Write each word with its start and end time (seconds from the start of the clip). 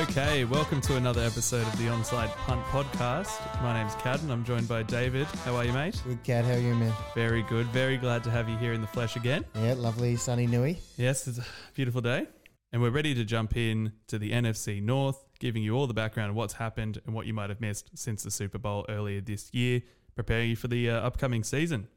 Okay, 0.00 0.46
welcome 0.46 0.80
to 0.80 0.96
another 0.96 1.20
episode 1.20 1.66
of 1.66 1.76
the 1.76 1.84
Onside 1.84 2.30
Punt 2.46 2.64
Podcast. 2.68 3.62
My 3.62 3.74
name's 3.74 3.94
Cadden. 3.96 4.30
I'm 4.30 4.46
joined 4.46 4.66
by 4.66 4.82
David. 4.82 5.26
How 5.44 5.54
are 5.56 5.64
you, 5.66 5.74
mate? 5.74 6.02
Good 6.06 6.22
Cad, 6.24 6.46
how 6.46 6.52
are 6.52 6.58
you, 6.58 6.74
man? 6.74 6.94
Very 7.14 7.42
good. 7.42 7.66
Very 7.66 7.98
glad 7.98 8.24
to 8.24 8.30
have 8.30 8.48
you 8.48 8.56
here 8.56 8.72
in 8.72 8.80
the 8.80 8.86
flesh 8.86 9.16
again. 9.16 9.44
Yeah, 9.54 9.74
lovely 9.74 10.16
sunny 10.16 10.46
Nui. 10.46 10.78
Yes, 10.96 11.28
it's 11.28 11.36
a 11.36 11.44
beautiful 11.74 12.00
day. 12.00 12.26
And 12.72 12.80
we're 12.80 12.88
ready 12.88 13.14
to 13.14 13.24
jump 13.26 13.58
in 13.58 13.92
to 14.06 14.18
the 14.18 14.32
NFC 14.32 14.82
North, 14.82 15.22
giving 15.38 15.62
you 15.62 15.76
all 15.76 15.86
the 15.86 15.92
background 15.92 16.30
of 16.30 16.36
what's 16.36 16.54
happened 16.54 16.98
and 17.04 17.14
what 17.14 17.26
you 17.26 17.34
might 17.34 17.50
have 17.50 17.60
missed 17.60 17.90
since 17.94 18.22
the 18.22 18.30
Super 18.30 18.58
Bowl 18.58 18.86
earlier 18.88 19.20
this 19.20 19.52
year, 19.52 19.82
preparing 20.16 20.48
you 20.48 20.56
for 20.56 20.68
the 20.68 20.88
uh, 20.88 21.00
upcoming 21.00 21.44
season. 21.44 21.88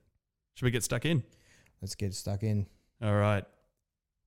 Should 0.55 0.66
we 0.66 0.72
get 0.72 0.84
stuck 0.84 1.05
in? 1.05 1.24
Let's 1.82 1.96
get 1.96 2.13
stuck 2.13 2.44
in. 2.44 2.68
All 3.02 3.16
right. 3.16 3.46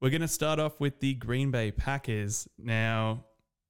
We're 0.00 0.11
going 0.11 0.22
to 0.22 0.28
start 0.28 0.61
off 0.61 0.80
with 0.80 1.00
the 1.00 1.12
Green 1.12 1.50
Bay 1.50 1.72
Packers. 1.72 2.48
Now, 2.56 3.27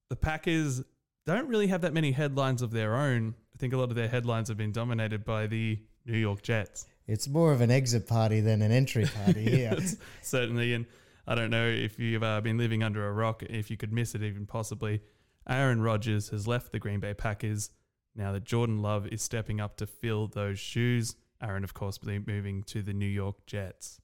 the 0.08 0.16
Packers 0.16 0.82
don't 1.24 1.48
really 1.48 1.66
have 1.66 1.80
that 1.80 1.92
many 1.92 2.12
headlines 2.12 2.62
of 2.62 2.70
their 2.70 2.94
own. 2.94 3.34
I 3.54 3.58
think 3.58 3.72
a 3.72 3.76
lot 3.76 3.90
of 3.90 3.96
their 3.96 4.08
headlines 4.08 4.48
have 4.48 4.56
been 4.56 4.72
dominated 4.72 5.24
by 5.24 5.46
the 5.46 5.80
New 6.04 6.16
York 6.16 6.42
Jets. 6.42 6.86
It's 7.06 7.28
more 7.28 7.52
of 7.52 7.60
an 7.60 7.70
exit 7.70 8.06
party 8.06 8.40
than 8.40 8.62
an 8.62 8.72
entry 8.72 9.06
party 9.06 9.42
here. 9.50 9.74
Yes, 9.76 9.96
certainly. 10.22 10.74
And 10.74 10.86
I 11.26 11.34
don't 11.34 11.50
know 11.50 11.66
if 11.66 11.98
you've 11.98 12.22
uh, 12.22 12.40
been 12.40 12.58
living 12.58 12.82
under 12.82 13.08
a 13.08 13.12
rock, 13.12 13.42
if 13.42 13.70
you 13.70 13.76
could 13.76 13.92
miss 13.92 14.14
it 14.14 14.22
even 14.22 14.46
possibly. 14.46 15.00
Aaron 15.48 15.80
Rodgers 15.80 16.28
has 16.30 16.48
left 16.48 16.72
the 16.72 16.78
Green 16.78 17.00
Bay 17.00 17.14
Packers 17.14 17.70
now 18.14 18.32
that 18.32 18.44
Jordan 18.44 18.82
Love 18.82 19.06
is 19.08 19.22
stepping 19.22 19.60
up 19.60 19.76
to 19.76 19.86
fill 19.86 20.26
those 20.26 20.58
shoes. 20.58 21.16
Aaron, 21.42 21.64
of 21.64 21.74
course, 21.74 21.98
be 21.98 22.18
moving 22.18 22.62
to 22.64 22.82
the 22.82 22.92
New 22.92 23.06
York 23.06 23.46
Jets. 23.46 24.00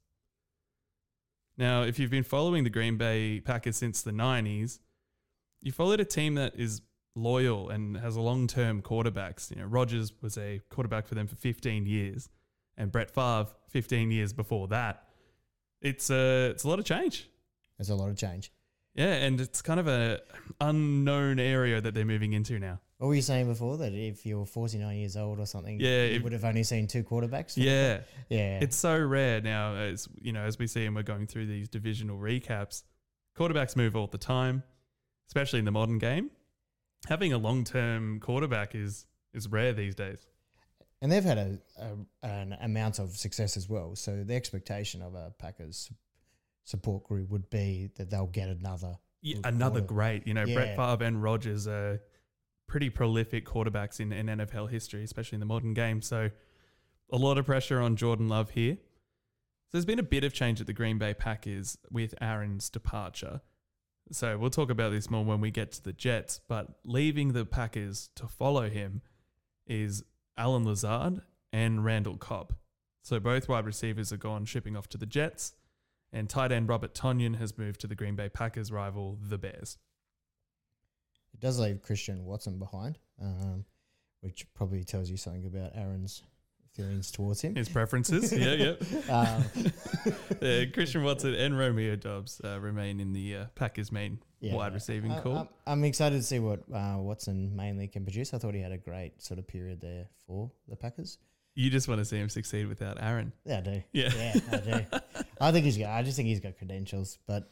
Now, 1.57 1.83
if 1.83 1.99
you've 1.99 2.11
been 2.11 2.23
following 2.23 2.65
the 2.65 2.71
Green 2.71 2.97
Bay 2.97 3.41
Packers 3.41 3.77
since 3.77 4.03
the 4.03 4.11
90s, 4.11 4.79
you 5.63 5.73
followed 5.73 6.01
a 6.01 6.05
team 6.05 6.35
that 6.35 6.55
is 6.57 6.83
loyal 7.15 7.71
and 7.71 7.97
has 7.97 8.17
a 8.17 8.21
long-term 8.21 8.83
quarterbacks. 8.83 9.51
You 9.51 9.57
know, 9.63 9.67
Rodgers 9.67 10.13
was 10.21 10.37
a 10.37 10.61
quarterback 10.69 11.07
for 11.07 11.15
them 11.15 11.27
for 11.27 11.37
15 11.37 11.87
years, 11.87 12.29
and 12.77 12.91
Brett 12.91 13.11
Favre 13.11 13.49
15 13.71 14.11
years 14.11 14.33
before 14.33 14.69
that. 14.69 15.05
It's 15.81 16.11
a 16.11 16.51
it's 16.51 16.65
a 16.65 16.69
lot 16.69 16.79
of 16.79 16.85
change. 16.85 17.29
There's 17.79 17.91
a 17.91 17.95
lot 17.95 18.09
of 18.09 18.17
change. 18.17 18.53
Yeah, 18.95 19.15
and 19.15 19.41
it's 19.41 19.63
kind 19.63 19.81
of 19.81 19.89
a 19.89 20.21
unknown 20.61 21.39
area 21.39 21.81
that 21.81 21.95
they're 21.95 22.05
moving 22.05 22.35
into 22.35 22.59
now. 22.59 22.79
What 22.99 23.09
were 23.09 23.15
you 23.15 23.23
saying 23.23 23.49
before 23.49 23.79
that 23.79 23.93
if 23.95 24.25
you're 24.25 24.47
49 24.47 24.97
years 24.97 25.17
old 25.17 25.41
or 25.41 25.47
something, 25.47 25.81
Yeah, 25.81 26.05
you 26.05 26.23
would 26.23 26.33
have 26.33 26.45
only 26.45 26.63
seen 26.63 26.87
two 26.87 27.03
quarterbacks? 27.03 27.55
Yeah, 27.57 28.01
yeah. 28.29 28.61
it's 28.61 28.77
so 28.77 28.97
rare 28.97 29.41
now. 29.41 29.75
As 29.75 30.09
you 30.21 30.33
know, 30.33 30.45
as 30.45 30.59
we 30.59 30.67
see, 30.69 30.87
and 30.87 30.95
we're 30.95 31.03
going 31.03 31.27
through 31.27 31.47
these 31.47 31.69
divisional 31.69 32.17
recaps, 32.19 32.85
quarterbacks 33.37 33.75
move 33.77 33.97
all 33.97 34.07
the 34.07 34.19
time, 34.19 34.63
especially 35.33 35.59
in 35.61 35.65
the 35.65 35.71
modern 35.73 35.97
game. 35.97 36.31
Having 37.09 37.33
a 37.33 37.39
long-term 37.39 38.21
quarterback 38.21 38.75
is 38.75 39.07
is 39.33 39.49
rare 39.49 39.73
these 39.73 39.95
days. 39.95 40.27
and 41.01 41.11
they've 41.11 41.25
had 41.25 41.39
a, 41.39 41.59
a 41.79 42.27
an 42.27 42.53
amount 42.61 42.99
of 42.99 43.17
success 43.17 43.57
as 43.57 43.67
well. 43.67 43.97
So 43.97 44.23
the 44.25 44.35
expectation 44.35 45.01
of 45.01 45.15
a 45.15 45.33
Packers 45.39 45.91
support 46.65 47.05
group 47.05 47.31
would 47.31 47.49
be 47.49 47.89
that 47.97 48.11
they'll 48.11 48.27
get 48.27 48.49
another. 48.51 48.99
Yeah, 49.23 49.39
another 49.45 49.81
quarter- 49.81 49.95
great. 49.95 50.27
You 50.27 50.35
know, 50.35 50.45
Brett 50.45 50.77
Favre 50.77 51.05
and 51.05 51.23
Rodgers 51.23 51.67
are 51.67 52.01
pretty 52.69 52.91
prolific 52.91 53.47
quarterbacks 53.47 53.99
in, 54.01 54.13
in 54.13 54.27
NFL 54.27 54.71
history, 54.71 55.03
especially 55.03 55.37
in 55.37 55.41
the 55.41 55.47
modern 55.47 55.73
game. 55.75 56.03
So 56.03 56.31
a 57.11 57.17
lot 57.17 57.39
of 57.39 57.47
pressure 57.47 57.81
on 57.81 57.97
Jordan 57.97 58.29
Love 58.29 58.51
here. 58.51 58.75
So 58.77 59.79
there's 59.79 59.87
been 59.87 59.99
a 59.99 60.03
bit 60.05 60.25
of 60.25 60.33
change 60.35 60.61
at 60.61 60.67
the 60.67 60.73
Green 60.75 60.99
Bay 60.99 61.15
Packers 61.15 61.79
with 61.91 62.15
Aaron's 62.21 62.69
departure. 62.69 63.41
So 64.11 64.37
we'll 64.37 64.51
talk 64.51 64.71
about 64.71 64.91
this 64.91 65.09
more 65.09 65.25
when 65.25 65.41
we 65.41 65.51
get 65.51 65.73
to 65.73 65.83
the 65.83 65.93
Jets. 65.93 66.41
But 66.49 66.69
leaving 66.85 67.33
the 67.33 67.47
Packers 67.47 68.11
to 68.17 68.27
follow 68.27 68.69
him 68.69 69.01
is 69.67 70.03
Allen 70.37 70.65
Lazard 70.65 71.23
and 71.53 71.85
Randall 71.85 72.17
Cobb. 72.17 72.55
So 73.03 73.19
both 73.19 73.49
wide 73.49 73.67
receivers 73.67 74.13
are 74.13 74.17
gone 74.17 74.45
shipping 74.45 74.77
off 74.77 74.89
to 74.91 74.99
the 74.99 75.07
Jets, 75.07 75.55
and 76.13 76.29
tight 76.29 76.53
end 76.53 76.69
Robert 76.69 76.95
Tonyan 76.95 77.37
has 77.39 77.59
moved 77.59 77.81
to 77.81 77.87
the 77.87 77.95
Green 77.95 78.15
Bay 78.15 78.29
Packers 78.29 78.71
rival, 78.71 79.19
the 79.21 79.39
Bears. 79.39 79.79
It 81.35 81.41
does 81.41 81.59
leave 81.59 81.83
Christian 81.83 82.25
Watson 82.25 82.59
behind, 82.59 82.99
um, 83.21 83.65
which 84.21 84.47
probably 84.55 84.85
tells 84.85 85.11
you 85.11 85.17
something 85.17 85.47
about 85.47 85.73
Aaron's 85.75 86.23
feelings 86.75 87.11
towards 87.11 87.41
him. 87.43 87.55
His 87.55 87.69
preferences, 87.69 88.33
yeah, 88.37 88.75
yeah. 88.75 89.13
Um, 89.15 89.45
Uh, 90.43 90.65
Christian 90.75 91.05
Watson 91.05 91.35
and 91.35 91.57
Romeo 91.57 91.95
Doubs 91.95 92.41
uh, 92.45 92.59
remain 92.59 92.99
in 92.99 93.13
the 93.13 93.37
uh, 93.37 93.45
Packers' 93.55 93.93
main 93.93 94.19
Yeah, 94.41 94.55
wide 94.57 94.75
receiving 94.75 95.13
I- 95.13 95.21
core. 95.21 95.37
I'm, 95.39 95.49
I'm 95.69 95.85
excited 95.85 96.17
to 96.17 96.23
see 96.25 96.41
what 96.41 96.65
uh, 96.75 96.97
Watson 96.99 97.55
mainly 97.55 97.87
can 97.87 98.03
produce. 98.03 98.35
I 98.35 98.39
thought 98.39 98.53
he 98.55 98.61
had 98.61 98.73
a 98.73 98.77
great 98.79 99.23
sort 99.23 99.39
of 99.39 99.47
period 99.47 99.81
there 99.81 100.07
for 100.27 100.51
the 100.67 100.75
Packers. 100.75 101.19
you 101.55 101.71
just 101.71 101.87
want 101.87 102.01
to 102.01 102.05
see 102.05 102.17
him 102.19 102.29
succeed 102.29 102.67
without 102.67 103.01
Aaron. 103.01 103.33
Yeah, 103.45 103.59
I 103.59 103.61
do. 103.61 103.83
Yeah. 103.93 104.11
Yeah, 104.17 104.35
I 104.51 104.57
do. 104.57 104.99
I 105.41 105.53
think 105.53 105.65
he's 105.65 105.79
got. 105.79 105.91
I 105.91 106.03
just 106.03 106.17
think 106.17 106.27
he's 106.29 106.41
got 106.41 106.59
credentials, 106.59 107.19
but 107.29 107.49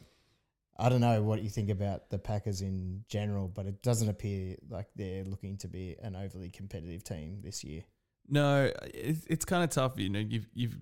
I 0.77 0.89
don't 0.89 0.99
know 1.01 1.21
what 1.23 1.41
you 1.41 1.49
think 1.49 1.69
about 1.69 2.09
the 2.09 2.17
Packers 2.19 2.61
in 2.61 3.05
general. 3.07 3.47
But 3.47 3.67
it 3.67 3.81
doesn't 3.83 4.09
appear 4.09 4.57
like 4.69 4.87
they're 4.97 5.23
looking 5.23 5.55
to 5.59 5.69
be 5.69 5.95
an 6.03 6.17
overly 6.17 6.49
competitive 6.49 7.05
team 7.05 7.37
this 7.41 7.63
year. 7.63 7.83
No, 8.27 8.71
it's, 8.93 9.25
it's 9.27 9.45
kind 9.45 9.63
of 9.63 9.69
tough. 9.69 9.93
You 9.97 10.09
know, 10.09 10.19
you've 10.19 10.47
you've 10.53 10.75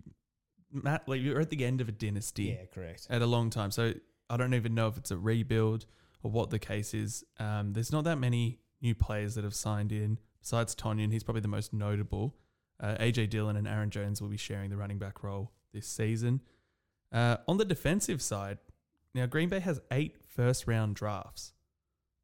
Matt, 0.72 1.08
like 1.08 1.22
you're 1.22 1.40
at 1.40 1.50
the 1.50 1.66
end 1.66 1.82
of 1.82 1.90
a 1.90 1.92
dynasty. 1.92 2.44
Yeah, 2.60 2.66
correct. 2.74 3.08
at 3.10 3.22
a 3.22 3.26
long 3.26 3.50
time. 3.50 3.72
So 3.72 3.94
I 4.30 4.38
don't 4.38 4.54
even 4.54 4.76
know 4.76 4.88
if 4.88 4.98
it's 4.98 5.12
a 5.12 5.18
rebuild 5.18 5.86
or 6.22 6.32
what 6.32 6.50
the 6.52 6.60
case 6.60 6.94
is. 6.94 7.24
Um, 7.40 7.74
there's 7.74 7.92
not 7.92 8.04
that 8.04 8.18
many 8.18 8.60
new 8.82 8.94
players 8.94 9.36
that 9.36 9.44
have 9.44 9.56
signed 9.56 9.92
in 9.92 10.20
besides 10.42 10.76
Tonyan. 10.76 11.12
He's 11.12 11.24
probably 11.24 11.42
the 11.42 11.48
most 11.48 11.74
notable. 11.74 12.36
Uh, 12.80 12.96
AJ 13.00 13.30
Dillon 13.32 13.56
and 13.58 13.68
Aaron 13.68 13.90
Jones 13.90 14.22
will 14.22 14.30
be 14.30 14.38
sharing 14.38 14.70
the 14.70 14.78
running 14.78 15.00
back 15.00 15.24
role 15.24 15.52
this 15.74 15.88
season. 15.88 16.42
Uh, 17.12 17.38
on 17.48 17.58
the 17.58 17.66
defensive 17.66 18.22
side, 18.22 18.60
now 19.16 19.26
Green 19.26 19.50
Bay 19.50 19.60
has 19.60 19.82
eight 19.92 20.16
first 20.28 20.68
round 20.68 20.96
drafts, 20.96 21.54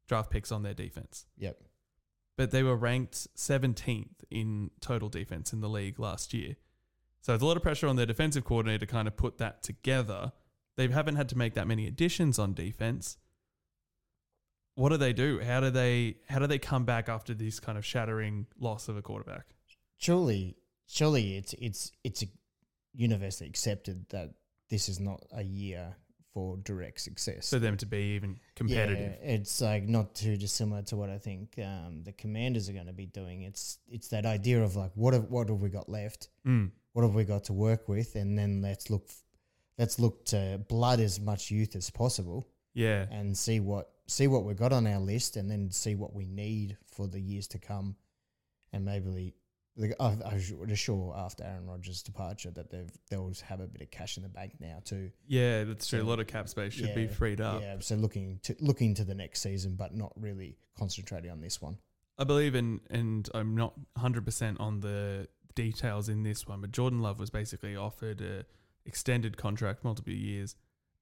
draft 0.06 0.30
picks 0.30 0.52
on 0.52 0.62
their 0.62 0.72
defense, 0.74 1.26
Yep. 1.36 1.60
But 2.36 2.50
they 2.50 2.62
were 2.62 2.76
ranked 2.76 3.28
17th 3.36 4.24
in 4.30 4.70
total 4.80 5.08
defense 5.08 5.52
in 5.52 5.60
the 5.60 5.68
league 5.68 5.98
last 5.98 6.34
year. 6.34 6.56
So 7.20 7.32
there's 7.32 7.42
a 7.42 7.46
lot 7.46 7.56
of 7.56 7.62
pressure 7.62 7.88
on 7.88 7.96
their 7.96 8.06
defensive 8.06 8.44
coordinator 8.44 8.86
to 8.86 8.92
kind 8.92 9.08
of 9.08 9.16
put 9.16 9.38
that 9.38 9.62
together. 9.62 10.32
They 10.76 10.86
haven't 10.88 11.16
had 11.16 11.28
to 11.30 11.38
make 11.38 11.54
that 11.54 11.66
many 11.66 11.86
additions 11.86 12.38
on 12.38 12.54
defense. 12.54 13.16
What 14.74 14.90
do 14.90 14.98
they 14.98 15.14
do? 15.14 15.40
How 15.40 15.60
do 15.60 15.70
they 15.70 16.18
how 16.28 16.38
do 16.38 16.46
they 16.46 16.58
come 16.58 16.84
back 16.84 17.08
after 17.08 17.32
this 17.32 17.58
kind 17.58 17.78
of 17.78 17.84
shattering 17.84 18.46
loss 18.60 18.88
of 18.88 18.96
a 18.98 19.02
quarterback? 19.02 19.46
Surely, 19.96 20.56
surely 20.86 21.36
it's 21.36 21.54
it's 21.54 21.92
it's 22.04 22.22
a 22.22 22.26
universally 22.92 23.48
accepted 23.48 24.06
that 24.10 24.34
this 24.68 24.88
is 24.88 25.00
not 25.00 25.22
a 25.32 25.42
year 25.42 25.96
for 26.36 26.58
direct 26.58 27.00
success. 27.00 27.48
For 27.48 27.58
them 27.58 27.78
to 27.78 27.86
be 27.86 28.14
even 28.16 28.38
competitive. 28.54 29.16
Yeah, 29.22 29.30
it's 29.36 29.62
like 29.62 29.84
not 29.88 30.14
too 30.14 30.36
dissimilar 30.36 30.82
to 30.82 30.94
what 30.96 31.08
I 31.08 31.16
think 31.16 31.58
um, 31.58 32.02
the 32.04 32.12
commanders 32.12 32.68
are 32.68 32.74
going 32.74 32.88
to 32.88 32.92
be 32.92 33.06
doing. 33.06 33.40
It's 33.44 33.78
it's 33.88 34.08
that 34.08 34.26
idea 34.26 34.62
of 34.62 34.76
like 34.76 34.90
what 34.94 35.14
have 35.14 35.30
what 35.30 35.48
have 35.48 35.62
we 35.62 35.70
got 35.70 35.88
left? 35.88 36.28
Mm. 36.46 36.72
What 36.92 37.04
have 37.06 37.14
we 37.14 37.24
got 37.24 37.44
to 37.44 37.54
work 37.54 37.88
with? 37.88 38.16
And 38.16 38.36
then 38.38 38.60
let's 38.60 38.90
look 38.90 39.08
let's 39.78 39.98
look 39.98 40.26
to 40.26 40.60
blood 40.68 41.00
as 41.00 41.18
much 41.18 41.50
youth 41.50 41.74
as 41.74 41.88
possible 41.88 42.46
Yeah. 42.74 43.06
and 43.10 43.34
see 43.34 43.60
what 43.60 43.88
see 44.06 44.26
what 44.26 44.44
we've 44.44 44.58
got 44.58 44.74
on 44.74 44.86
our 44.86 45.00
list, 45.00 45.38
and 45.38 45.50
then 45.50 45.70
see 45.70 45.94
what 45.94 46.12
we 46.14 46.26
need 46.26 46.76
for 46.94 47.08
the 47.08 47.18
years 47.18 47.46
to 47.48 47.58
come, 47.58 47.96
and 48.74 48.84
maybe. 48.84 49.32
The- 49.76 49.94
I, 50.00 50.16
I 50.24 50.40
would 50.54 50.70
assure 50.70 51.14
after 51.16 51.44
Aaron 51.44 51.66
Rodgers' 51.66 52.02
departure 52.02 52.50
that 52.52 52.70
they've 52.70 52.90
they'll 53.10 53.32
have 53.46 53.60
a 53.60 53.66
bit 53.66 53.82
of 53.82 53.90
cash 53.90 54.16
in 54.16 54.22
the 54.22 54.28
bank 54.28 54.54
now 54.60 54.80
too. 54.84 55.10
Yeah, 55.26 55.64
that's 55.64 55.86
true. 55.86 56.00
So, 56.00 56.04
a 56.04 56.08
lot 56.08 56.20
of 56.20 56.26
cap 56.26 56.48
space 56.48 56.72
should 56.74 56.94
be 56.94 57.06
freed 57.06 57.40
up. 57.40 57.60
Yeah, 57.60 57.76
so 57.80 57.94
looking 57.96 58.40
to 58.44 58.56
looking 58.60 58.94
to 58.94 59.04
the 59.04 59.14
next 59.14 59.42
season, 59.42 59.74
but 59.76 59.94
not 59.94 60.12
really 60.16 60.56
concentrating 60.78 61.30
on 61.30 61.40
this 61.40 61.60
one. 61.60 61.78
I 62.18 62.24
believe 62.24 62.54
in, 62.54 62.80
and 62.88 63.28
I'm 63.34 63.54
not 63.54 63.74
100% 63.98 64.58
on 64.58 64.80
the 64.80 65.28
details 65.54 66.08
in 66.08 66.22
this 66.22 66.46
one, 66.46 66.62
but 66.62 66.70
Jordan 66.70 67.00
Love 67.00 67.18
was 67.18 67.28
basically 67.28 67.76
offered 67.76 68.20
a 68.22 68.44
extended 68.86 69.36
contract, 69.36 69.84
multiple 69.84 70.12
years, 70.14 70.56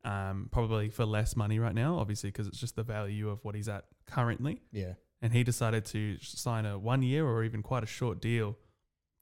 um, 0.05 0.49
probably 0.51 0.89
for 0.89 1.05
less 1.05 1.37
money 1.37 1.59
right 1.61 1.75
now, 1.75 1.99
obviously, 1.99 2.31
because 2.31 2.49
it's 2.49 2.59
just 2.59 2.75
the 2.75 2.83
value 2.83 3.29
of 3.29 3.45
what 3.45 3.55
he's 3.55 3.69
at 3.69 3.85
currently. 4.07 4.61
Yeah, 4.73 4.95
And 5.25 5.33
he 5.33 5.43
decided 5.43 5.87
to 5.87 6.19
sign 6.21 6.67
a 6.67 6.79
one 6.79 7.03
year 7.03 7.27
or 7.27 7.45
even 7.45 7.63
quite 7.63 7.83
a 7.83 7.87
short 7.87 8.21
deal 8.21 8.59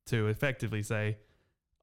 to 0.07 0.27
effectively 0.27 0.83
say, 0.83 1.19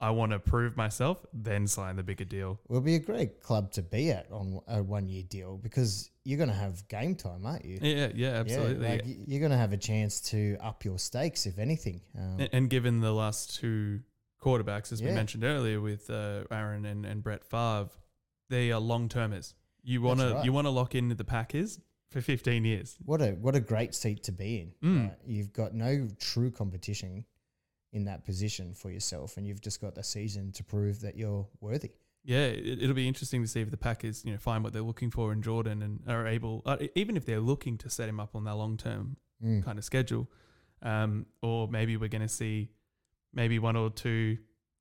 I 0.01 0.09
want 0.09 0.33
to 0.33 0.39
prove 0.39 0.75
myself, 0.75 1.25
then 1.33 1.67
sign 1.67 1.95
the 1.95 2.03
bigger 2.03 2.25
deal. 2.25 2.59
will 2.67 2.81
be 2.81 2.95
a 2.95 2.99
great 2.99 3.41
club 3.41 3.71
to 3.73 3.81
be 3.81 4.11
at 4.11 4.27
on 4.29 4.59
a 4.67 4.83
one 4.83 5.07
year 5.07 5.23
deal 5.23 5.57
because 5.57 6.11
you're 6.25 6.37
going 6.37 6.49
to 6.49 6.55
have 6.55 6.85
game 6.89 7.15
time, 7.15 7.45
aren't 7.45 7.63
you? 7.63 7.79
Yeah, 7.81 8.09
yeah, 8.13 8.27
absolutely. 8.31 8.85
Yeah, 8.85 8.91
like 8.91 9.05
y- 9.05 9.17
you're 9.25 9.39
going 9.39 9.53
to 9.53 9.57
have 9.57 9.71
a 9.71 9.77
chance 9.77 10.19
to 10.31 10.57
up 10.61 10.83
your 10.83 10.99
stakes, 10.99 11.45
if 11.45 11.57
anything. 11.57 12.01
Um, 12.17 12.39
And, 12.39 12.49
and 12.51 12.69
given 12.69 12.99
the 12.99 13.13
last 13.13 13.55
two 13.57 14.01
quarterbacks, 14.43 14.91
as 14.91 15.01
we 15.01 15.11
mentioned 15.11 15.45
earlier 15.45 15.79
with 15.79 16.09
uh, 16.09 16.43
Aaron 16.51 16.85
and, 16.85 17.05
and 17.05 17.23
Brett 17.23 17.45
Favre, 17.45 17.89
they 18.49 18.71
are 18.73 18.81
long 18.81 19.07
termers. 19.07 19.55
You 19.81 20.01
want 20.01 20.19
to 20.19 20.33
right. 20.33 20.45
you 20.45 20.51
want 20.51 20.67
to 20.67 20.71
lock 20.71 20.93
in 20.93 21.07
the 21.07 21.23
Packers 21.23 21.79
for 22.09 22.21
15 22.21 22.65
years. 22.65 22.97
What 23.05 23.21
a 23.21 23.31
what 23.31 23.55
a 23.55 23.59
great 23.59 23.93
seat 23.95 24.23
to 24.23 24.31
be 24.31 24.59
in. 24.59 24.71
Mm. 24.83 25.03
right? 25.03 25.17
You've 25.25 25.53
got 25.53 25.73
no 25.73 26.07
true 26.19 26.51
competition 26.51 27.25
in 27.91 28.05
that 28.05 28.23
position 28.25 28.73
for 28.73 28.91
yourself, 28.91 29.37
and 29.37 29.47
you've 29.47 29.61
just 29.61 29.81
got 29.81 29.95
the 29.95 30.03
season 30.03 30.51
to 30.53 30.63
prove 30.63 31.01
that 31.01 31.15
you're 31.15 31.47
worthy. 31.59 31.91
Yeah, 32.23 32.45
it, 32.47 32.83
it'll 32.83 32.95
be 32.95 33.07
interesting 33.07 33.41
to 33.41 33.47
see 33.47 33.61
if 33.61 33.71
the 33.71 33.77
Packers, 33.77 34.23
you 34.25 34.31
know, 34.31 34.37
find 34.37 34.63
what 34.63 34.73
they're 34.73 34.81
looking 34.81 35.09
for 35.09 35.31
in 35.31 35.41
Jordan 35.41 35.81
and 35.81 36.01
are 36.07 36.27
able, 36.27 36.61
uh, 36.65 36.77
even 36.93 37.15
if 37.17 37.25
they're 37.25 37.39
looking 37.39 37.77
to 37.79 37.89
set 37.89 38.09
him 38.09 38.19
up 38.19 38.35
on 38.35 38.43
their 38.43 38.53
long 38.55 38.77
term 38.77 39.17
Mm. 39.43 39.63
kind 39.63 39.77
of 39.79 39.85
schedule, 39.85 40.27
um, 40.81 41.25
or 41.41 41.69
maybe 41.69 41.95
we're 41.95 42.09
going 42.09 42.21
to 42.21 42.27
see 42.27 42.69
maybe 43.33 43.57
one 43.57 43.77
or 43.77 43.89
two 43.89 44.37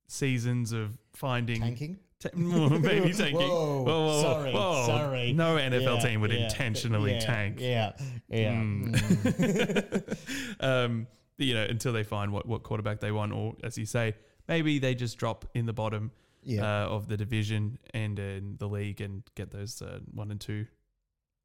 seasons 0.09 0.73
of 0.73 0.99
finding 1.13 1.61
Tanking. 1.61 1.99
Maybe 2.35 3.13
tanking. 3.13 3.37
Whoa, 3.37 3.83
Whoa, 3.83 3.85
whoa, 3.85 4.07
whoa, 4.07 4.23
sorry, 4.23 4.53
whoa. 4.53 4.87
sorry. 4.87 5.33
No 5.33 5.57
NFL 5.57 5.97
Yeah, 5.97 6.01
team 6.01 6.21
would 6.21 6.33
yeah, 6.33 6.45
intentionally 6.45 7.13
yeah, 7.13 7.21
tank. 7.21 7.61
Yeah, 7.61 7.93
yeah. 8.29 8.53
Mm. 8.55 8.93
Mm. 8.93 10.57
um, 10.61 11.07
you 11.37 11.55
know, 11.55 11.65
until 11.65 11.93
they 11.93 12.03
find 12.03 12.33
what, 12.33 12.47
what 12.47 12.65
quarterback 12.65 12.99
they 13.01 13.13
want, 13.13 13.33
or 13.33 13.55
as 13.63 13.79
you 13.79 13.87
say, 13.87 14.17
maybe 14.49 14.81
they 14.81 14.97
just 14.97 15.17
drop 15.17 15.45
in 15.55 15.67
the 15.67 15.73
bottom 15.73 16.11
yeah. 16.43 16.85
uh, 16.85 16.89
of 16.89 17.07
the 17.07 17.17
division 17.17 17.79
and 17.95 18.19
in 18.19 18.57
the 18.59 18.69
league 18.69 19.01
and 19.01 19.23
get 19.37 19.53
those 19.53 19.81
uh, 19.81 20.01
one 20.13 20.33
and 20.33 20.41
two 20.41 20.67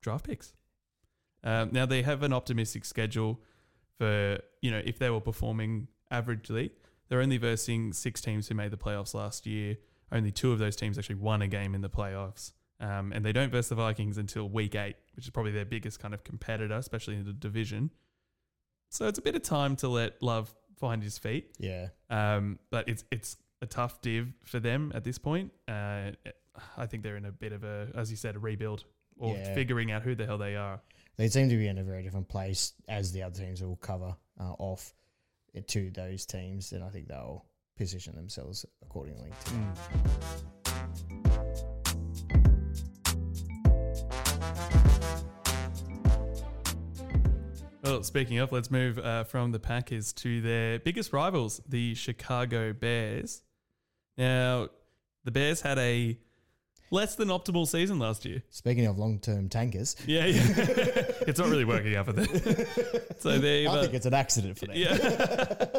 draft 0.01 0.25
picks. 0.25 0.53
Um, 1.43 1.69
now 1.71 1.85
they 1.85 2.01
have 2.01 2.23
an 2.23 2.33
optimistic 2.33 2.85
schedule 2.85 3.39
for 3.99 4.39
you 4.61 4.71
know 4.71 4.81
if 4.83 4.97
they 4.97 5.09
were 5.09 5.21
performing 5.21 5.87
averagely, 6.11 6.71
they're 7.09 7.21
only 7.21 7.37
versing 7.37 7.93
six 7.93 8.21
teams 8.21 8.47
who 8.47 8.55
made 8.55 8.71
the 8.71 8.77
playoffs 8.77 9.13
last 9.13 9.45
year. 9.45 9.77
Only 10.13 10.31
two 10.31 10.51
of 10.53 10.59
those 10.59 10.75
teams 10.77 10.97
actually 10.97 11.15
won 11.15 11.41
a 11.41 11.47
game 11.47 11.73
in 11.75 11.81
the 11.81 11.89
playoffs, 11.89 12.53
um, 12.79 13.11
and 13.13 13.25
they 13.25 13.33
don't 13.33 13.51
verse 13.51 13.67
the 13.67 13.75
Vikings 13.75 14.17
until 14.17 14.47
week 14.47 14.75
eight, 14.75 14.95
which 15.15 15.25
is 15.25 15.31
probably 15.31 15.51
their 15.51 15.65
biggest 15.65 15.99
kind 15.99 16.13
of 16.13 16.23
competitor, 16.23 16.75
especially 16.75 17.15
in 17.15 17.25
the 17.25 17.33
division. 17.33 17.89
So 18.89 19.07
it's 19.07 19.17
a 19.19 19.21
bit 19.23 19.35
of 19.35 19.41
time 19.41 19.75
to 19.77 19.87
let 19.87 20.21
Love 20.21 20.53
find 20.79 21.01
his 21.03 21.17
feet. 21.17 21.51
yeah. 21.59 21.87
Um, 22.09 22.59
but 22.69 22.87
it's 22.87 23.03
it's 23.11 23.37
a 23.61 23.65
tough 23.65 24.01
div 24.01 24.31
for 24.43 24.59
them 24.59 24.91
at 24.93 25.03
this 25.03 25.17
point. 25.17 25.51
Uh, 25.67 26.11
I 26.77 26.85
think 26.85 27.01
they're 27.01 27.17
in 27.17 27.25
a 27.25 27.31
bit 27.31 27.51
of 27.53 27.63
a, 27.63 27.87
as 27.95 28.11
you 28.11 28.17
said, 28.17 28.35
a 28.35 28.39
rebuild 28.39 28.83
or 29.17 29.35
Yeah. 29.35 29.55
figuring 29.55 29.91
out 29.91 30.03
who 30.03 30.13
the 30.15 30.25
hell 30.25 30.37
they 30.37 30.55
are. 30.55 30.79
They 31.17 31.27
seem 31.29 31.49
to 31.49 31.55
be 31.57 31.67
in 31.67 31.77
a 31.77 31.83
very 31.83 32.03
different 32.03 32.27
place 32.27 32.73
as 32.87 33.11
the 33.11 33.23
other 33.23 33.39
teams 33.39 33.61
will 33.63 33.77
cover 33.77 34.15
uh, 34.39 34.53
off 34.59 34.93
to 35.67 35.89
those 35.91 36.25
teams, 36.25 36.71
and 36.73 36.83
I 36.83 36.89
think 36.89 37.07
they'll 37.07 37.45
position 37.77 38.15
themselves 38.15 38.65
accordingly. 38.81 39.31
That. 39.45 40.93
Well, 47.83 48.01
speaking 48.01 48.39
of, 48.39 48.53
let's 48.53 48.71
move 48.71 48.97
uh, 48.97 49.25
from 49.25 49.51
the 49.51 49.59
Packers 49.59 50.13
to 50.13 50.39
their 50.39 50.79
biggest 50.79 51.11
rivals, 51.11 51.59
the 51.67 51.95
Chicago 51.95 52.71
Bears. 52.71 53.43
Now, 54.17 54.69
the 55.25 55.31
Bears 55.31 55.59
had 55.61 55.77
a 55.77 56.17
less 56.93 57.15
than 57.15 57.27
optimal 57.29 57.67
season 57.67 57.97
last 57.99 58.23
year. 58.23 58.43
Speaking 58.51 58.85
of 58.85 58.97
long-term 58.99 59.49
tankers, 59.49 59.95
Yeah, 60.05 60.25
yeah. 60.25 60.41
it's 61.27 61.39
not 61.39 61.49
really 61.49 61.65
working 61.65 61.95
out 61.95 62.05
for 62.05 62.13
them. 62.13 62.25
so 63.19 63.37
they, 63.39 63.67
I 63.67 63.81
think 63.81 63.93
it's 63.95 64.05
an 64.05 64.13
accident 64.13 64.57
for 64.59 64.67
them. 64.67 64.75
yeah, 64.77 64.95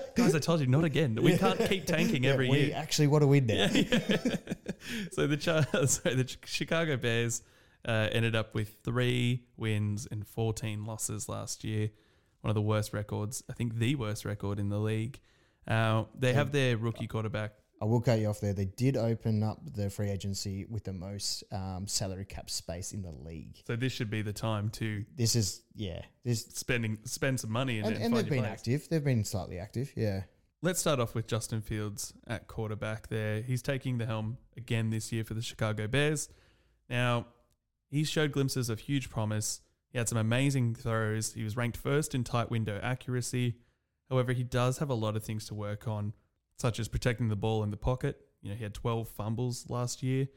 guys, 0.16 0.34
I 0.34 0.38
told 0.40 0.60
you 0.60 0.66
not 0.66 0.84
again. 0.84 1.14
We 1.22 1.38
can't 1.38 1.58
keep 1.66 1.86
tanking 1.86 2.24
Yeah, 2.24 2.32
every 2.32 2.48
we 2.50 2.58
year. 2.66 2.74
actually 2.76 3.06
want 3.06 3.22
to 3.22 3.28
win 3.28 3.46
now. 3.46 3.68
So 5.12 5.26
the 5.26 5.36
Char- 5.38 5.62
the 5.72 6.24
Ch- 6.26 6.38
Chicago 6.46 6.96
Bears 6.96 7.42
uh, 7.86 8.08
ended 8.12 8.34
up 8.36 8.54
with 8.54 8.76
three 8.84 9.44
wins 9.56 10.06
and 10.10 10.26
14 10.26 10.84
losses 10.84 11.28
last 11.28 11.64
year. 11.64 11.90
One 12.42 12.50
of 12.50 12.54
the 12.54 12.62
worst 12.62 12.92
records, 12.92 13.42
I 13.48 13.54
think 13.54 13.78
the 13.78 13.94
worst 13.94 14.24
record 14.24 14.58
in 14.58 14.68
the 14.68 14.78
league. 14.78 15.20
Uh, 15.66 16.04
they 16.18 16.34
have 16.34 16.52
their 16.52 16.76
rookie 16.76 17.06
quarterback. 17.06 17.52
I 17.82 17.86
will 17.86 18.00
cut 18.00 18.18
you 18.18 18.28
off 18.28 18.40
there. 18.40 18.52
They 18.52 18.64
did 18.64 18.96
open 18.96 19.42
up 19.42 19.58
the 19.74 19.90
free 19.90 20.10
agency 20.10 20.64
with 20.70 20.84
the 20.84 20.92
most 20.92 21.44
um, 21.52 21.86
salary 21.86 22.24
cap 22.24 22.48
space 22.48 22.92
in 22.92 23.02
the 23.02 23.10
league. 23.10 23.56
So 23.66 23.76
this 23.76 23.92
should 23.92 24.10
be 24.10 24.22
the 24.22 24.32
time 24.32 24.70
to 24.70 25.04
This 25.16 25.34
is 25.36 25.62
yeah. 25.74 26.02
This 26.24 26.46
spending 26.54 26.98
spend 27.04 27.40
some 27.40 27.50
money 27.50 27.78
and, 27.78 27.88
and, 27.88 27.96
and 27.96 28.04
and 28.06 28.16
they've 28.16 28.28
been 28.28 28.38
players. 28.40 28.52
active. 28.52 28.88
They've 28.88 29.04
been 29.04 29.24
slightly 29.24 29.58
active. 29.58 29.92
Yeah. 29.96 30.22
Let's 30.62 30.80
start 30.80 30.98
off 30.98 31.14
with 31.14 31.26
Justin 31.26 31.60
Fields 31.60 32.14
at 32.26 32.46
quarterback 32.46 33.08
there. 33.08 33.42
He's 33.42 33.60
taking 33.60 33.98
the 33.98 34.06
helm 34.06 34.38
again 34.56 34.88
this 34.88 35.12
year 35.12 35.22
for 35.22 35.34
the 35.34 35.42
Chicago 35.42 35.86
Bears. 35.86 36.30
Now, 36.88 37.26
he 37.90 38.02
showed 38.04 38.32
glimpses 38.32 38.70
of 38.70 38.78
huge 38.80 39.10
promise. 39.10 39.60
He 39.90 39.98
had 39.98 40.08
some 40.08 40.16
amazing 40.16 40.74
throws. 40.74 41.34
He 41.34 41.44
was 41.44 41.54
ranked 41.56 41.76
first 41.76 42.14
in 42.14 42.24
tight 42.24 42.50
window 42.50 42.80
accuracy. 42.82 43.56
However, 44.08 44.32
he 44.32 44.42
does 44.42 44.78
have 44.78 44.88
a 44.88 44.94
lot 44.94 45.16
of 45.16 45.24
things 45.24 45.46
to 45.48 45.54
work 45.54 45.86
on, 45.86 46.14
such 46.56 46.78
as 46.78 46.88
protecting 46.88 47.28
the 47.28 47.36
ball 47.36 47.62
in 47.62 47.70
the 47.70 47.76
pocket. 47.76 48.20
You 48.42 48.50
know, 48.50 48.56
he 48.56 48.62
had 48.62 48.74
12 48.74 49.08
fumbles 49.08 49.68
last 49.68 50.02
year. 50.02 50.28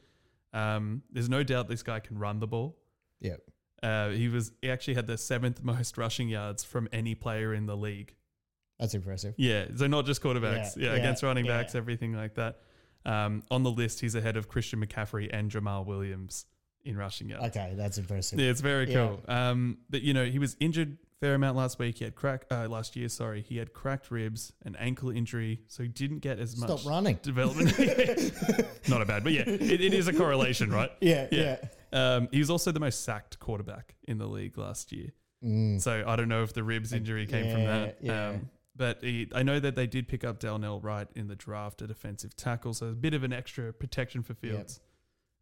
Um, 0.52 1.02
there's 1.10 1.28
no 1.28 1.42
doubt 1.42 1.68
this 1.68 1.82
guy 1.82 2.00
can 2.00 2.18
run 2.18 2.40
the 2.40 2.46
ball. 2.46 2.78
Yeah. 3.20 3.36
Uh, 3.82 4.10
he 4.10 4.28
was 4.28 4.50
he 4.62 4.70
actually 4.70 4.94
had 4.94 5.06
the 5.06 5.16
seventh 5.18 5.62
most 5.72 5.98
rushing 5.98 6.28
yards 6.28 6.64
from 6.64 6.88
any 6.92 7.14
player 7.14 7.54
in 7.54 7.66
the 7.66 7.76
league. 7.76 8.14
That's 8.80 8.94
impressive. 8.94 9.34
Yeah, 9.36 9.66
so 9.76 9.86
not 9.88 10.06
just 10.06 10.22
quarterbacks. 10.22 10.76
Yeah, 10.76 10.84
Yeah, 10.86 10.90
yeah, 10.92 10.98
against 10.98 11.22
running 11.22 11.44
yeah. 11.46 11.58
backs, 11.58 11.74
everything 11.74 12.12
like 12.14 12.34
that. 12.36 12.60
Um, 13.04 13.42
on 13.50 13.62
the 13.62 13.70
list, 13.70 14.00
he's 14.00 14.14
ahead 14.14 14.36
of 14.36 14.48
Christian 14.48 14.84
McCaffrey 14.84 15.28
and 15.32 15.50
Jamaal 15.50 15.84
Williams 15.84 16.46
in 16.84 16.96
rushing 16.96 17.28
yards. 17.28 17.46
Okay, 17.56 17.74
that's 17.76 17.98
impressive. 17.98 18.38
Yeah, 18.40 18.50
it's 18.50 18.60
very 18.60 18.88
Yeah. 18.90 18.94
cool. 19.08 19.20
Um, 19.28 19.78
but 19.90 20.02
you 20.02 20.14
know, 20.14 20.24
he 20.24 20.38
was 20.38 20.56
injured 20.60 20.96
fair 21.20 21.34
amount 21.34 21.56
last 21.56 21.78
week. 21.78 21.98
He 21.98 22.04
had 22.04 22.14
crack 22.14 22.44
uh, 22.50 22.68
last 22.68 22.96
year. 22.96 23.08
Sorry, 23.08 23.42
he 23.42 23.56
had 23.56 23.72
cracked 23.72 24.10
ribs, 24.10 24.52
an 24.64 24.76
ankle 24.76 25.10
injury, 25.10 25.60
so 25.66 25.82
he 25.82 25.88
didn't 25.88 26.18
get 26.20 26.38
as 26.38 26.56
much 26.56 26.70
Stop 26.70 26.90
running. 26.90 27.18
development. 27.22 27.76
Not 28.88 29.02
a 29.02 29.06
bad, 29.06 29.24
but 29.24 29.32
yeah, 29.32 29.42
it, 29.46 29.80
it 29.80 29.94
is 29.94 30.08
a 30.08 30.12
correlation, 30.12 30.70
right? 30.70 30.90
Yeah, 31.00 31.26
Yeah. 31.30 31.56
yeah. 31.62 31.68
Um, 32.16 32.28
he 32.30 32.38
was 32.38 32.50
also 32.50 32.70
the 32.70 32.80
most 32.80 33.04
sacked 33.04 33.38
quarterback 33.38 33.94
in 34.06 34.18
the 34.18 34.26
league 34.26 34.58
last 34.58 34.92
year. 34.92 35.08
Mm. 35.44 35.80
So 35.80 36.04
I 36.06 36.16
don't 36.16 36.28
know 36.28 36.42
if 36.42 36.52
the 36.52 36.62
ribs 36.62 36.92
injury 36.92 37.26
came 37.26 37.50
from 37.52 37.64
that. 37.64 37.98
yeah. 38.00 38.28
Um, 38.30 38.50
but 38.76 39.02
he, 39.02 39.28
I 39.34 39.42
know 39.42 39.58
that 39.58 39.74
they 39.74 39.86
did 39.88 40.06
pick 40.06 40.22
up 40.22 40.38
Darnell 40.38 40.80
Wright 40.80 41.08
in 41.16 41.26
the 41.28 41.34
draft, 41.34 41.82
a 41.82 41.86
defensive 41.88 42.36
tackle, 42.36 42.74
so 42.74 42.86
a 42.88 42.92
bit 42.92 43.12
of 43.14 43.24
an 43.24 43.32
extra 43.32 43.72
protection 43.72 44.22
for 44.22 44.34
Yep. 44.34 44.52
Fields 44.52 44.80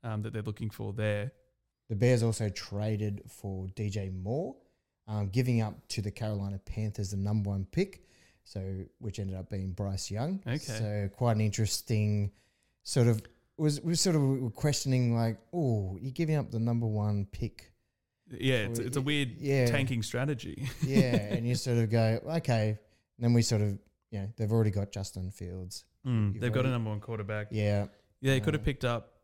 um, 0.04 0.22
that 0.22 0.32
they're 0.32 0.42
looking 0.42 0.70
for 0.70 0.92
there. 0.94 1.32
The 1.90 1.96
Bears 1.96 2.22
also 2.22 2.48
traded 2.48 3.22
for 3.28 3.66
DJ 3.68 4.10
Moore, 4.12 4.56
um, 5.08 5.28
giving 5.28 5.60
up 5.60 5.74
to 5.88 6.02
the 6.02 6.10
Carolina 6.10 6.58
Panthers 6.64 7.10
the 7.10 7.16
number 7.16 7.50
one 7.50 7.66
pick, 7.70 8.04
so 8.44 8.60
which 8.98 9.18
ended 9.18 9.36
up 9.36 9.50
being 9.50 9.72
Bryce 9.72 10.10
Young. 10.10 10.40
Okay. 10.46 10.58
So 10.58 11.10
quite 11.16 11.32
an 11.36 11.40
interesting 11.42 12.32
sort 12.82 13.06
of 13.08 13.22
was 13.58 13.80
we 13.80 13.94
sort 13.94 14.16
of 14.16 14.22
were 14.22 14.50
questioning 14.50 15.16
like, 15.16 15.38
oh, 15.52 15.96
you're 16.00 16.12
giving 16.12 16.36
up 16.36 16.50
the 16.50 16.58
number 16.58 16.86
one 16.86 17.26
pick, 17.32 17.72
Yeah, 18.30 18.56
it's, 18.66 18.78
it's 18.78 18.96
a 18.96 19.00
weird 19.00 19.36
yeah. 19.38 19.66
tanking 19.66 20.02
strategy. 20.02 20.68
yeah, 20.86 21.16
and 21.34 21.46
you 21.46 21.54
sort 21.54 21.78
of 21.78 21.90
go, 21.90 22.20
okay. 22.36 22.68
And 22.70 23.24
then 23.24 23.32
we 23.32 23.40
sort 23.42 23.62
of, 23.62 23.78
you 24.10 24.20
know, 24.20 24.28
they've 24.36 24.52
already 24.52 24.70
got 24.70 24.92
Justin 24.92 25.30
Fields. 25.30 25.84
Mm, 26.06 26.38
they've 26.38 26.52
got 26.52 26.66
a 26.66 26.68
number 26.68 26.90
one 26.90 27.00
quarterback. 27.00 27.48
Yeah, 27.50 27.86
Yeah, 28.20 28.34
they 28.34 28.40
could 28.40 28.54
have 28.54 28.62
Uh, 28.62 28.64
picked 28.64 28.84
up. 28.84 29.14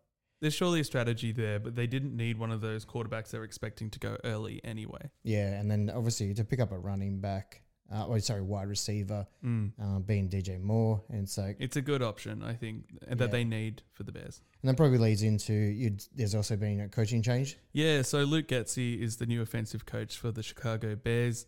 There's 0.43 0.53
surely 0.55 0.81
a 0.81 0.85
strategy 0.85 1.33
there, 1.33 1.59
but 1.59 1.75
they 1.77 1.87
didn't 1.87 2.15
need 2.15 2.37
one 2.39 2.51
of 2.53 2.61
those 2.61 2.85
quarterbacks 2.85 3.31
they 3.31 3.39
were 3.39 3.45
expecting 3.45 3.89
to 3.91 3.99
go 3.99 4.19
early 4.25 4.61
anyway. 4.65 5.11
yeah, 5.23 5.59
and 5.59 5.71
then 5.71 5.89
obviously 5.95 6.35
to 6.35 6.45
pick 6.45 6.61
up 6.61 6.73
a 6.73 6.79
running 6.79 7.21
back, 7.21 7.63
uh, 7.91 8.05
oh 8.09 8.19
sorry, 8.19 8.43
wide 8.43 8.69
receiver, 8.69 9.27
Mm. 9.45 9.73
uh, 9.81 9.99
being 10.01 10.29
DJ 10.29 10.59
Moore, 10.61 11.03
and 11.09 11.29
so 11.29 11.55
It's 11.59 11.77
a 11.77 11.81
good 11.83 12.03
option, 12.03 12.43
I 12.43 12.55
think, 12.55 12.87
and 13.03 13.11
Yeah. 13.11 13.15
that 13.27 13.31
they 13.31 13.45
need 13.45 13.83
for 13.93 14.03
the 14.03 14.13
Bears. 14.13 14.41
And 14.63 14.69
that 14.69 14.77
probably 14.77 14.99
leads 14.99 15.23
into 15.23 15.53
you'd, 15.53 16.05
there's 16.15 16.35
also 16.35 16.57
been 16.57 16.81
a 16.81 16.89
coaching 16.89 17.23
change. 17.23 17.57
Yeah, 17.73 18.03
so 18.03 18.25
Luke 18.25 18.49
Getsy 18.49 19.01
is 19.01 19.17
the 19.19 19.27
new 19.27 19.43
offensive 19.43 19.87
coach 19.87 20.17
for 20.19 20.31
the 20.33 20.43
Chicago 20.43 20.97
Bears. 20.97 21.47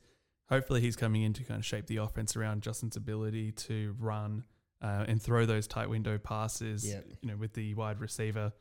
Hopefully, 0.50 0.80
he's 0.82 0.94
coming 0.96 1.22
in 1.22 1.32
to 1.32 1.42
kind 1.42 1.58
of 1.58 1.64
shape 1.66 1.86
the 1.86 1.96
offense 1.96 2.36
around 2.36 2.62
Justin's 2.62 2.96
ability 2.96 3.50
to 3.52 3.96
run 3.98 4.44
uh, 4.82 5.04
and 5.08 5.20
throw 5.22 5.46
those 5.46 5.66
tight 5.66 5.88
window 5.88 6.18
passes. 6.18 6.86
Yeah. 6.86 7.00
You 7.22 7.30
know, 7.30 7.36
with 7.36 7.54
the 7.54 7.74
wide 7.74 7.98
receiver. 8.00 8.52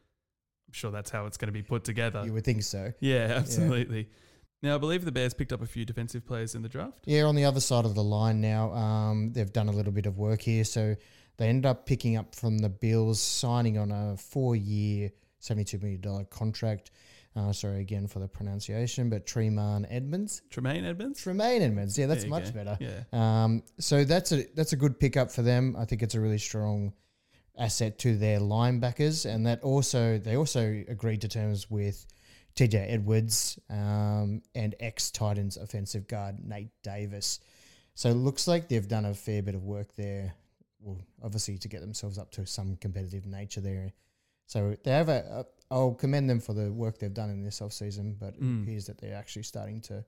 Sure 0.73 0.91
that's 0.91 1.09
how 1.11 1.25
it's 1.25 1.37
going 1.37 1.47
to 1.47 1.53
be 1.53 1.61
put 1.61 1.83
together. 1.83 2.23
You 2.25 2.33
would 2.33 2.43
think 2.43 2.63
so. 2.63 2.91
yeah, 2.99 3.33
absolutely. 3.35 4.09
Now, 4.61 4.75
I 4.75 4.77
believe 4.77 5.03
the 5.03 5.11
Bears 5.11 5.33
picked 5.33 5.51
up 5.51 5.61
a 5.61 5.65
few 5.65 5.83
defensive 5.83 6.25
players 6.25 6.55
in 6.55 6.61
the 6.61 6.69
draft. 6.69 7.03
Yeah, 7.05 7.23
on 7.23 7.35
the 7.35 7.43
other 7.43 7.59
side 7.59 7.83
of 7.83 7.95
the 7.95 8.03
line 8.03 8.39
now, 8.39 8.71
um, 8.73 9.33
they've 9.33 9.51
done 9.51 9.67
a 9.67 9.73
little 9.73 9.91
bit 9.91 10.05
of 10.05 10.17
work 10.17 10.41
here. 10.41 10.63
So 10.63 10.95
they 11.37 11.47
ended 11.47 11.65
up 11.65 11.85
picking 11.85 12.15
up 12.15 12.33
from 12.33 12.59
the 12.59 12.69
Bills, 12.69 13.19
signing 13.21 13.77
on 13.77 13.91
a 13.91 14.15
four-year, 14.15 15.11
seventy-two 15.39 15.79
million 15.79 15.99
dollar 16.01 16.23
contract. 16.25 16.91
Uh, 17.35 17.51
sorry 17.51 17.81
again 17.81 18.07
for 18.07 18.19
the 18.19 18.27
pronunciation, 18.27 19.09
but 19.09 19.25
Tremaine 19.25 19.87
Edmunds, 19.89 20.43
Tremaine 20.49 20.85
Edmunds. 20.85 21.21
Tremaine 21.21 21.61
Edmunds. 21.63 21.97
Yeah, 21.97 22.05
that's 22.05 22.25
much 22.25 22.53
go. 22.53 22.63
better. 22.63 22.77
Yeah. 22.79 23.03
Um, 23.11 23.63
so 23.79 24.03
that's 24.05 24.31
a 24.31 24.45
that's 24.55 24.71
a 24.71 24.77
good 24.77 24.99
pickup 24.99 25.31
for 25.31 25.41
them. 25.41 25.75
I 25.77 25.85
think 25.85 26.03
it's 26.03 26.15
a 26.15 26.21
really 26.21 26.37
strong 26.37 26.93
asset 27.57 27.99
to 27.99 28.17
their 28.17 28.39
linebackers, 28.39 29.25
and 29.31 29.45
that 29.47 29.61
also 29.61 30.17
they 30.17 30.35
also 30.35 30.83
agreed 30.87 31.21
to 31.21 31.27
terms 31.27 31.69
with 31.69 32.05
TJ 32.55 32.85
Edwards, 32.91 33.59
um, 33.69 34.41
and 34.55 34.75
ex 34.79 35.09
Titans 35.11 35.57
offensive 35.57 36.07
guard 36.07 36.37
Nate 36.43 36.71
Davis. 36.83 37.39
So 37.95 38.09
it 38.09 38.15
looks 38.15 38.47
like 38.47 38.69
they've 38.69 38.87
done 38.87 39.05
a 39.05 39.13
fair 39.13 39.41
bit 39.41 39.55
of 39.55 39.63
work 39.63 39.95
there. 39.95 40.33
Well, 40.79 40.99
obviously 41.23 41.57
to 41.59 41.67
get 41.67 41.81
themselves 41.81 42.17
up 42.17 42.31
to 42.31 42.45
some 42.45 42.75
competitive 42.75 43.25
nature 43.25 43.61
there. 43.61 43.93
So 44.47 44.75
they 44.83 44.91
have 44.91 45.09
a. 45.09 45.45
a 45.69 45.73
I'll 45.73 45.93
commend 45.95 46.29
them 46.29 46.39
for 46.39 46.53
the 46.53 46.71
work 46.71 46.99
they've 46.99 47.13
done 47.13 47.31
in 47.31 47.43
this 47.43 47.59
off 47.61 47.73
season, 47.73 48.15
but 48.19 48.39
Mm. 48.39 48.59
it 48.59 48.63
appears 48.63 48.85
that 48.87 48.99
they're 48.99 49.15
actually 49.15 49.43
starting 49.43 49.81
to 49.81 50.03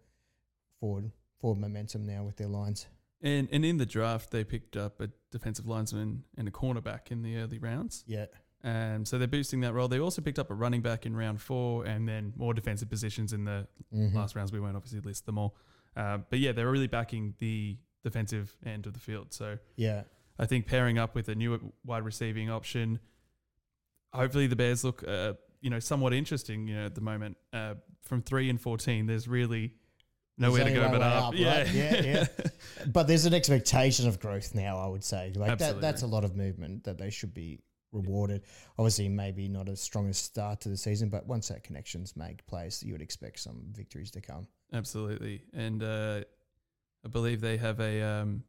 forward 0.79 1.11
forward 1.39 1.59
momentum 1.59 2.05
now 2.05 2.23
with 2.23 2.35
their 2.37 2.47
lines. 2.47 2.85
And 3.21 3.47
and 3.51 3.63
in 3.65 3.77
the 3.77 3.85
draft, 3.85 4.31
they 4.31 4.43
picked 4.43 4.75
up 4.77 4.99
a 5.01 5.09
defensive 5.31 5.65
lineman 5.67 6.23
and 6.37 6.47
a 6.47 6.51
cornerback 6.51 7.11
in 7.11 7.21
the 7.21 7.37
early 7.37 7.57
rounds. 7.59 8.03
Yeah, 8.07 8.25
Um, 8.63 9.05
so 9.05 9.17
they're 9.17 9.27
boosting 9.27 9.61
that 9.61 9.73
role. 9.73 9.87
They 9.87 9.99
also 9.99 10.21
picked 10.21 10.39
up 10.39 10.49
a 10.49 10.53
running 10.55 10.81
back 10.81 11.05
in 11.05 11.15
round 11.15 11.41
four, 11.41 11.85
and 11.85 12.07
then 12.07 12.33
more 12.35 12.53
defensive 12.53 12.89
positions 12.89 13.31
in 13.33 13.45
the 13.45 13.67
Mhm. 13.93 14.13
last 14.13 14.35
rounds. 14.35 14.51
We 14.51 14.59
won't 14.59 14.75
obviously 14.75 15.01
list 15.01 15.25
them 15.25 15.37
all, 15.37 15.55
uh, 15.95 16.17
but 16.29 16.39
yeah, 16.39 16.51
they're 16.51 16.71
really 16.71 16.87
backing 16.87 17.35
the 17.39 17.77
defensive 18.03 18.55
end 18.65 18.85
of 18.87 18.93
the 18.93 18.99
field. 18.99 19.33
So 19.33 19.57
yeah, 19.75 20.03
I 20.37 20.45
think 20.45 20.65
pairing 20.67 20.97
up 20.97 21.15
with 21.15 21.29
a 21.29 21.35
new 21.35 21.73
wide 21.83 22.03
receiving 22.03 22.49
option, 22.49 22.99
hopefully 24.13 24.47
the 24.47 24.55
Bears 24.55 24.83
look, 24.83 25.07
uh, 25.07 25.33
you 25.61 25.69
know, 25.69 25.79
somewhat 25.79 26.13
interesting. 26.13 26.67
You 26.67 26.75
know, 26.75 26.85
at 26.85 26.95
the 26.95 27.01
moment, 27.01 27.37
uh, 27.53 27.75
from 28.01 28.21
three 28.21 28.49
and 28.49 28.59
fourteen, 28.59 29.05
there's 29.07 29.27
really 29.27 29.73
nowhere 30.37 30.63
to 30.65 30.71
go 30.71 30.89
but 30.89 31.01
up. 31.01 31.23
up, 31.29 31.33
yeah, 31.35 31.57
right? 31.57 31.73
Yeah, 31.73 32.01
yeah. 32.01 32.25
But 32.87 33.07
there's 33.07 33.25
an 33.25 33.33
expectation 33.33 34.07
of 34.07 34.19
growth 34.19 34.53
now. 34.53 34.77
I 34.77 34.87
would 34.87 35.03
say, 35.03 35.31
like 35.35 35.57
that, 35.59 35.81
that's 35.81 36.01
a 36.03 36.07
lot 36.07 36.23
of 36.23 36.35
movement 36.35 36.83
that 36.83 36.97
they 36.97 37.09
should 37.09 37.33
be 37.33 37.59
rewarded. 37.91 38.43
Obviously, 38.77 39.07
maybe 39.09 39.47
not 39.47 39.69
as 39.69 39.81
strong 39.81 40.09
a 40.09 40.13
start 40.13 40.59
to 40.61 40.69
the 40.69 40.77
season, 40.77 41.09
but 41.09 41.25
once 41.25 41.47
that 41.47 41.63
connections 41.63 42.15
make 42.15 42.45
place, 42.47 42.83
you 42.83 42.91
would 42.91 43.01
expect 43.01 43.39
some 43.39 43.63
victories 43.71 44.11
to 44.11 44.21
come. 44.21 44.47
Absolutely, 44.73 45.41
and 45.53 45.81
uh, 45.81 46.21
I 47.03 47.07
believe 47.09 47.39
they 47.41 47.57
have 47.57 47.79
a 47.79 48.01
um, 48.01 48.43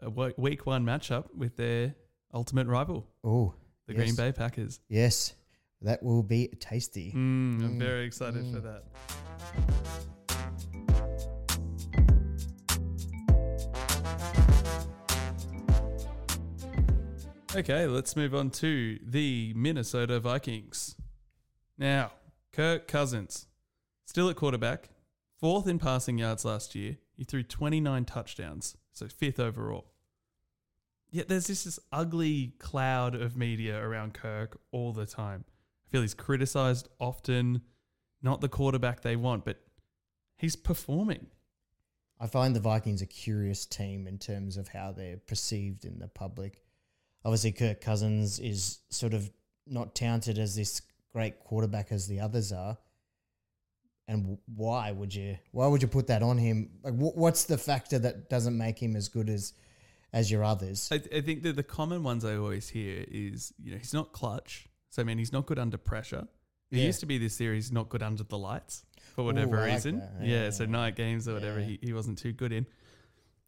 a 0.00 0.10
week 0.36 0.66
one 0.66 0.84
matchup 0.84 1.26
with 1.36 1.56
their 1.56 1.94
ultimate 2.34 2.66
rival, 2.66 3.06
Oh, 3.22 3.54
the 3.86 3.92
Yes. 3.94 4.02
Green 4.02 4.14
Bay 4.16 4.32
Packers. 4.32 4.80
yes, 4.88 5.34
that 5.82 6.02
will 6.02 6.22
be 6.22 6.48
tasty. 6.58 7.10
Mm, 7.10 7.14
I'm 7.16 7.74
Mm, 7.74 7.78
very 7.78 8.06
excited 8.06 8.44
for 8.52 8.60
mm. 8.60 8.62
that. 8.62 9.81
Okay, 17.54 17.86
let's 17.86 18.16
move 18.16 18.34
on 18.34 18.48
to 18.48 18.98
the 19.04 19.52
Minnesota 19.54 20.18
Vikings. 20.18 20.96
Now, 21.76 22.12
Kirk 22.50 22.88
Cousins, 22.88 23.46
still 24.06 24.30
at 24.30 24.36
quarterback, 24.36 24.88
fourth 25.38 25.66
in 25.66 25.78
passing 25.78 26.16
yards 26.16 26.46
last 26.46 26.74
year. 26.74 26.96
He 27.14 27.24
threw 27.24 27.42
29 27.42 28.06
touchdowns, 28.06 28.78
so 28.90 29.06
fifth 29.06 29.38
overall. 29.38 29.92
Yet 31.10 31.28
there's 31.28 31.46
this, 31.46 31.64
this 31.64 31.78
ugly 31.92 32.54
cloud 32.58 33.14
of 33.14 33.36
media 33.36 33.78
around 33.78 34.14
Kirk 34.14 34.58
all 34.70 34.94
the 34.94 35.04
time. 35.04 35.44
I 35.86 35.90
feel 35.90 36.00
he's 36.00 36.14
criticized 36.14 36.88
often, 36.98 37.60
not 38.22 38.40
the 38.40 38.48
quarterback 38.48 39.02
they 39.02 39.16
want, 39.16 39.44
but 39.44 39.60
he's 40.38 40.56
performing. 40.56 41.26
I 42.18 42.28
find 42.28 42.56
the 42.56 42.60
Vikings 42.60 43.02
a 43.02 43.06
curious 43.06 43.66
team 43.66 44.06
in 44.06 44.16
terms 44.16 44.56
of 44.56 44.68
how 44.68 44.92
they're 44.92 45.18
perceived 45.18 45.84
in 45.84 45.98
the 45.98 46.08
public. 46.08 46.62
Obviously, 47.24 47.52
Kirk 47.52 47.80
Cousins 47.80 48.38
is 48.38 48.78
sort 48.90 49.14
of 49.14 49.30
not 49.66 49.94
touted 49.94 50.38
as 50.38 50.56
this 50.56 50.82
great 51.12 51.40
quarterback 51.40 51.92
as 51.92 52.06
the 52.08 52.20
others 52.20 52.52
are. 52.52 52.78
And 54.08 54.38
why 54.46 54.90
would 54.90 55.14
you? 55.14 55.38
Why 55.52 55.66
would 55.68 55.80
you 55.80 55.88
put 55.88 56.08
that 56.08 56.22
on 56.22 56.36
him? 56.38 56.70
Like, 56.82 56.94
wh- 56.94 57.16
what's 57.16 57.44
the 57.44 57.56
factor 57.56 57.98
that 58.00 58.28
doesn't 58.28 58.56
make 58.58 58.78
him 58.82 58.96
as 58.96 59.08
good 59.08 59.28
as 59.28 59.52
as 60.12 60.30
your 60.30 60.42
others? 60.44 60.88
I, 60.92 60.96
I 61.16 61.20
think 61.20 61.42
that 61.44 61.56
the 61.56 61.62
common 61.62 62.02
ones 62.02 62.24
I 62.24 62.36
always 62.36 62.68
hear 62.68 63.04
is, 63.08 63.52
you 63.62 63.72
know, 63.72 63.78
he's 63.78 63.94
not 63.94 64.12
clutch. 64.12 64.66
So, 64.90 65.00
I 65.00 65.04
mean, 65.04 65.16
he's 65.18 65.32
not 65.32 65.46
good 65.46 65.58
under 65.58 65.78
pressure. 65.78 66.26
It 66.70 66.78
Yeah. 66.78 66.84
used 66.86 67.00
to 67.00 67.06
be 67.06 67.16
this 67.18 67.34
series 67.34 67.70
not 67.72 67.88
good 67.88 68.02
under 68.02 68.24
the 68.24 68.36
lights 68.36 68.84
for 69.14 69.24
whatever 69.24 69.56
Ooh, 69.56 69.60
like 69.60 69.72
reason. 69.72 70.02
Yeah, 70.20 70.44
Yeah. 70.44 70.50
so 70.50 70.66
night 70.66 70.96
games 70.96 71.28
or 71.28 71.34
whatever, 71.34 71.60
Yeah. 71.60 71.66
he, 71.66 71.78
he 71.82 71.92
wasn't 71.92 72.18
too 72.18 72.32
good 72.32 72.52
in. 72.52 72.66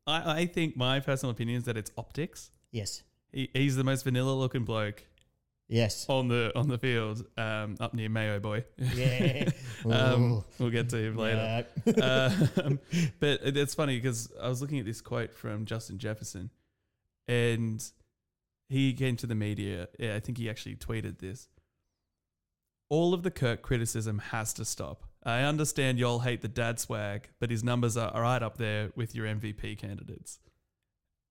I, 0.06 0.40
I 0.42 0.46
think 0.46 0.76
my 0.76 1.00
personal 1.00 1.32
opinion 1.32 1.58
is 1.58 1.64
that 1.64 1.76
it's 1.76 1.90
optics. 1.98 2.50
Yes, 2.70 3.02
He, 3.34 3.50
he's 3.52 3.76
the 3.76 3.84
most 3.84 4.04
vanilla 4.04 4.32
looking 4.32 4.64
bloke 4.64 5.04
yes, 5.68 6.06
on 6.08 6.28
the 6.28 6.52
on 6.56 6.68
the 6.68 6.78
field 6.78 7.24
um, 7.36 7.76
up 7.80 7.94
near 7.94 8.08
Mayo 8.08 8.38
Boy. 8.40 8.64
yeah. 8.78 9.50
um, 9.90 10.44
we'll 10.58 10.70
get 10.70 10.88
to 10.90 10.96
him 10.96 11.16
later. 11.16 11.66
Yeah. 11.84 12.30
um, 12.56 12.78
but 13.20 13.40
it's 13.42 13.74
funny 13.74 13.96
because 13.96 14.30
I 14.40 14.48
was 14.48 14.60
looking 14.60 14.78
at 14.78 14.86
this 14.86 15.00
quote 15.00 15.34
from 15.34 15.64
Justin 15.64 15.98
Jefferson, 15.98 16.50
and 17.26 17.84
he 18.68 18.92
came 18.92 19.16
to 19.16 19.26
the 19.26 19.34
media. 19.34 19.88
Yeah, 19.98 20.14
I 20.14 20.20
think 20.20 20.38
he 20.38 20.48
actually 20.48 20.76
tweeted 20.76 21.18
this. 21.18 21.48
All 22.90 23.14
of 23.14 23.22
the 23.22 23.30
Kirk 23.30 23.62
criticism 23.62 24.18
has 24.18 24.52
to 24.54 24.64
stop. 24.64 25.04
I 25.24 25.40
understand 25.40 25.98
y'all 25.98 26.18
hate 26.20 26.42
the 26.42 26.48
dad 26.48 26.78
swag, 26.78 27.30
but 27.40 27.50
his 27.50 27.64
numbers 27.64 27.96
are 27.96 28.20
right 28.20 28.42
up 28.42 28.58
there 28.58 28.90
with 28.94 29.14
your 29.14 29.26
MVP 29.26 29.78
candidates. 29.78 30.38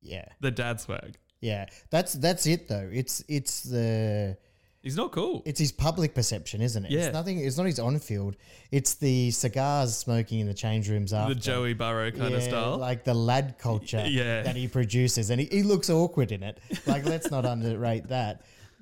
yeah, 0.02 0.26
The 0.42 0.50
dad 0.50 0.82
swag. 0.82 1.20
Yeah. 1.44 1.66
That's 1.92 2.14
that's 2.14 2.46
it 2.48 2.68
though. 2.68 2.90
It's 2.92 3.24
it's 3.28 3.64
the 3.64 4.38
He's 4.82 4.98
not 4.98 5.14
cool. 5.14 5.42
It's 5.46 5.60
his 5.62 5.72
public 5.72 6.14
perception, 6.14 6.60
isn't 6.62 6.84
it? 6.86 6.92
Yeah. 6.92 7.06
It's 7.06 7.14
nothing. 7.14 7.40
It's 7.40 7.58
not 7.58 7.68
his 7.68 7.80
on 7.80 8.00
field. 8.00 8.36
It's 8.70 8.96
the 8.96 9.32
cigars 9.32 9.96
smoking 9.96 10.40
in 10.42 10.48
the 10.48 10.54
change 10.54 10.90
rooms 10.90 11.14
after 11.14 11.34
the 11.34 11.40
Joey 11.40 11.74
Burrow 11.74 12.12
kind 12.12 12.34
of 12.36 12.42
Yeah, 12.42 12.50
style. 12.50 12.78
like 12.78 13.06
the 13.06 13.14
lad 13.14 13.56
culture 13.58 14.04
Yeah. 14.06 14.42
that 14.42 14.58
he 14.58 14.68
produces, 14.68 15.30
and 15.30 15.40
he, 15.40 15.48
he 15.48 15.64
looks 15.64 15.90
awkward 15.90 16.34
in 16.34 16.44
it. 16.44 16.60
Like, 16.86 17.06
let's 17.06 17.32
not 17.32 17.46
underrate 17.54 18.10
that. 18.10 18.42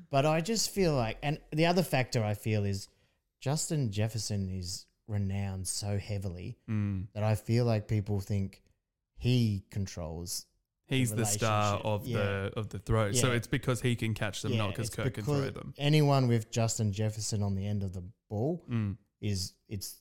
But 0.09 0.25
I 0.25 0.41
just 0.41 0.71
feel 0.71 0.95
like, 0.95 1.17
and 1.21 1.37
the 1.51 1.67
other 1.67 1.83
factor 1.83 2.23
I 2.23 2.33
feel 2.33 2.65
is 2.65 2.87
Justin 3.39 3.91
Jefferson 3.91 4.49
is 4.49 4.87
renowned 5.07 5.67
so 5.67 5.99
heavily 5.99 6.57
Mm. 6.67 7.09
that 7.13 7.23
I 7.23 7.35
feel 7.35 7.65
like 7.65 7.87
people 7.87 8.19
think 8.21 8.63
he 9.19 9.65
controls. 9.69 10.47
He's 10.91 11.13
the 11.15 11.25
star 11.25 11.77
of 11.79 12.05
Yeah. 12.05 12.17
the 12.17 12.51
of 12.57 12.69
the 12.69 12.79
throw. 12.79 13.11
So 13.13 13.31
it's 13.31 13.47
because 13.47 13.81
he 13.81 13.95
can 13.95 14.13
catch 14.13 14.41
them, 14.41 14.51
Yeah, 14.53 14.59
not 14.59 14.69
because 14.69 14.89
Kirk 14.89 15.13
can 15.15 15.23
throw 15.23 15.49
them. 15.49 15.73
Anyone 15.77 16.27
with 16.27 16.51
Justin 16.51 16.91
Jefferson 16.93 17.41
on 17.43 17.55
the 17.55 17.65
end 17.65 17.81
of 17.83 17.93
the 17.93 18.03
ball 18.29 18.63
Mm. 18.69 18.97
is 19.21 19.53
it's 19.67 19.97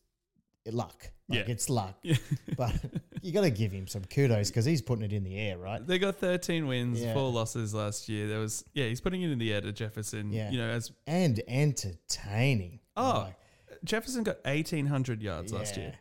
luck. 0.66 1.10
Like 1.28 1.38
Yeah. 1.46 1.52
it's 1.52 1.70
luck. 1.70 1.98
Yeah. 2.02 2.16
But 2.56 2.74
you 3.22 3.32
got 3.32 3.42
to 3.42 3.50
give 3.50 3.72
him 3.72 3.86
some 3.86 4.04
kudos 4.04 4.50
because 4.50 4.64
he's 4.64 4.82
putting 4.82 5.04
it 5.04 5.12
in 5.12 5.24
the 5.24 5.36
air, 5.38 5.56
right? 5.58 5.84
They 5.84 5.98
got 5.98 6.16
13 6.16 6.66
wins, 6.66 7.00
Yeah. 7.00 7.14
four 7.14 7.30
losses 7.32 7.72
last 7.74 8.08
year. 8.08 8.28
There 8.28 8.38
was 8.40 8.64
yeah, 8.74 8.86
he's 8.86 9.00
putting 9.00 9.22
it 9.22 9.30
in 9.30 9.38
the 9.38 9.52
air 9.52 9.60
to 9.62 9.72
Jefferson. 9.72 10.30
Yeah. 10.32 10.50
You 10.50 10.58
know, 10.58 10.68
as 10.68 10.92
And 11.06 11.40
entertaining. 11.48 12.80
Oh, 12.96 13.24
Like, 13.26 13.36
Jefferson 13.84 14.22
got 14.24 14.38
1800 14.44 15.22
yards 15.22 15.52
last 15.52 15.76
year. 15.76 15.94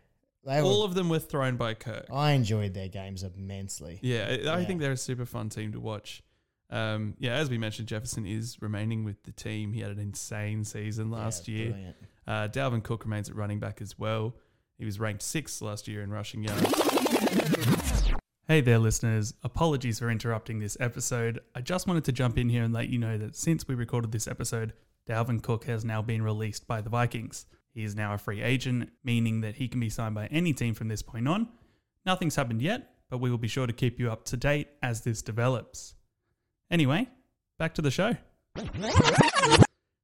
They 0.49 0.61
All 0.61 0.79
were, 0.79 0.85
of 0.85 0.95
them 0.95 1.09
were 1.09 1.19
thrown 1.19 1.57
by 1.57 1.75
Kirk. 1.75 2.07
I 2.11 2.31
enjoyed 2.31 2.73
their 2.73 2.87
games 2.87 3.21
immensely. 3.21 3.99
Yeah, 4.01 4.25
I, 4.27 4.33
Yeah. 4.59 4.65
think 4.65 4.79
they're 4.81 4.93
a 4.93 4.97
super 4.97 5.27
fun 5.27 5.49
team 5.49 5.73
to 5.73 5.79
watch. 5.79 6.23
Um, 6.71 7.13
yeah, 7.19 7.33
as 7.35 7.51
we 7.51 7.59
mentioned, 7.59 7.87
Jefferson 7.87 8.25
is 8.25 8.57
remaining 8.59 9.03
with 9.03 9.21
the 9.23 9.31
team. 9.31 9.73
He 9.73 9.81
had 9.81 9.91
an 9.91 9.99
insane 9.99 10.63
season 10.63 11.11
last 11.11 11.47
Yeah, 11.47 11.57
year. 11.57 11.95
Uh, 12.25 12.47
Dalvin 12.47 12.81
Cook 12.83 13.03
remains 13.05 13.29
at 13.29 13.35
running 13.35 13.59
back 13.59 13.79
as 13.79 13.99
well. 13.99 14.33
He 14.79 14.85
was 14.85 14.99
ranked 14.99 15.21
sixth 15.21 15.61
last 15.61 15.87
year 15.87 16.01
in 16.01 16.09
rushing 16.09 16.43
yards. 16.43 16.63
Hey 18.47 18.61
there, 18.61 18.79
listeners. 18.79 19.35
Apologies 19.43 19.99
for 19.99 20.09
interrupting 20.09 20.57
this 20.57 20.75
episode. 20.79 21.39
I 21.53 21.61
just 21.61 21.85
wanted 21.85 22.05
to 22.05 22.11
jump 22.11 22.39
in 22.39 22.49
here 22.49 22.63
and 22.63 22.73
let 22.73 22.89
you 22.89 22.97
know 22.97 23.19
that 23.19 23.35
since 23.35 23.67
we 23.67 23.75
recorded 23.75 24.11
this 24.11 24.27
episode, 24.27 24.73
Dalvin 25.07 25.43
Cook 25.43 25.65
has 25.65 25.85
now 25.85 26.01
been 26.01 26.23
released 26.23 26.65
by 26.65 26.81
the 26.81 26.89
Vikings. 26.89 27.45
He 27.73 27.83
is 27.83 27.95
now 27.95 28.13
a 28.13 28.17
free 28.17 28.41
agent, 28.41 28.89
meaning 29.03 29.41
that 29.41 29.55
he 29.55 29.67
can 29.67 29.79
be 29.79 29.89
signed 29.89 30.15
by 30.15 30.27
any 30.27 30.53
team 30.53 30.73
from 30.73 30.87
this 30.87 31.01
point 31.01 31.27
on. 31.27 31.47
Nothing's 32.05 32.35
happened 32.35 32.61
yet, 32.61 32.89
but 33.09 33.19
we 33.19 33.29
will 33.29 33.37
be 33.37 33.47
sure 33.47 33.67
to 33.67 33.73
keep 33.73 33.99
you 33.99 34.11
up 34.11 34.25
to 34.25 34.37
date 34.37 34.67
as 34.81 35.01
this 35.01 35.21
develops. 35.21 35.95
Anyway, 36.71 37.07
back 37.57 37.73
to 37.75 37.81
the 37.81 37.91
show. 37.91 38.15